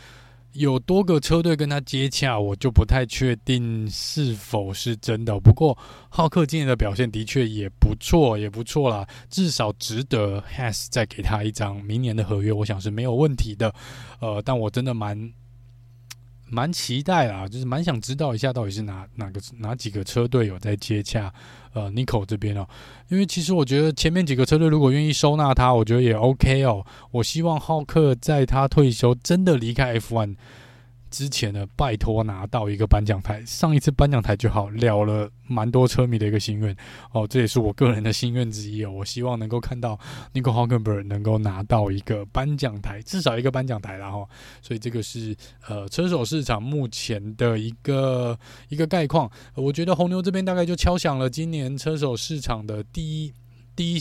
[0.55, 5.39] 有多个车队跟他接洽，我就不太确定是否是真的。
[5.39, 5.77] 不过
[6.09, 13.75] 浩克今年的表现的确也不错，也不错啦，至少值得 Has 再给他一张明年的合约，我想是没有问题的。
[14.21, 15.33] 呃，但我真的蛮。
[16.55, 21.33] 蛮期待啦，就是蛮想知道一下到底是哪哪个哪几个车队有在接洽
[21.73, 22.65] 呃 Nico 这边哦，
[23.09, 26.87] 因为其实我觉得前面几个车队如果愿意收纳他，我觉得也 OK 哦。
[27.11, 30.37] 我希望浩克在他退休真的离开 F1。
[31.15, 36.77] 之前呢，拜托拿到一个颁奖台，上一次颁奖台就好，了了蛮多车迷的一个心愿
[37.13, 38.91] 哦，这也是我个人的心愿之一哦。
[38.91, 39.97] 我希望能够看到
[40.33, 44.27] Nico Hulkenberg 能够拿到一个颁奖台，至少一个颁奖台啦哈。
[44.61, 45.37] 所以这个是
[45.69, 48.37] 呃车手市场目前的一个
[48.69, 49.31] 一个概况。
[49.55, 53.33] 我觉得红牛这边大概就敲响了今年车手市场的第一
[53.77, 54.01] 第一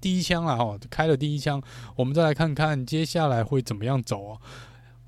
[0.00, 1.60] 第一枪了哈，开了第一枪。
[1.96, 4.40] 我们再来看看接下来会怎么样走哦。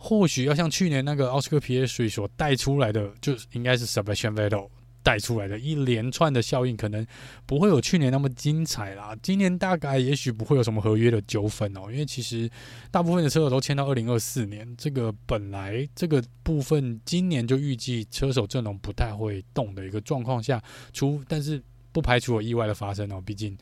[0.03, 4.71] 或许要像去年那个奥斯卡皮耶水所带出来的，就应该是 Sebastian Vettel
[5.03, 7.07] 带出来的一连串的效应，可能
[7.45, 9.15] 不会有去年那么精彩啦。
[9.23, 12.51] 今年大概也许不会有什么合约的纠纷哦，因为其实
[12.91, 20.63] 大部分的车手都签到二零二四年，这个本来这个部分今年就预计车手阵容不太会动的一个状况下，
[20.95, 23.55] 出但是不排除有意外的发生哦，毕竟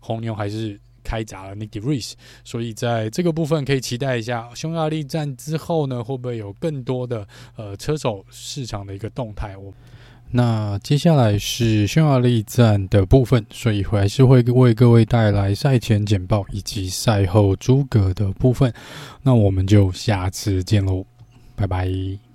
[0.00, 0.80] 红牛还是。
[1.02, 2.12] 开闸了 Nick de Vries，
[2.44, 7.26] 所以在这个部分可以期待一下匈牙利站之后呢，会不会有更多的
[7.56, 9.56] 呃车手市场的一个动态？
[9.56, 9.72] 我
[10.34, 18.72] 那接下来是匈牙利站的部分，所以还是会为各位带来赛前简报以及赛后诸葛的部分。
[19.22, 21.04] 那我们就下次见喽，
[21.54, 22.31] 拜拜。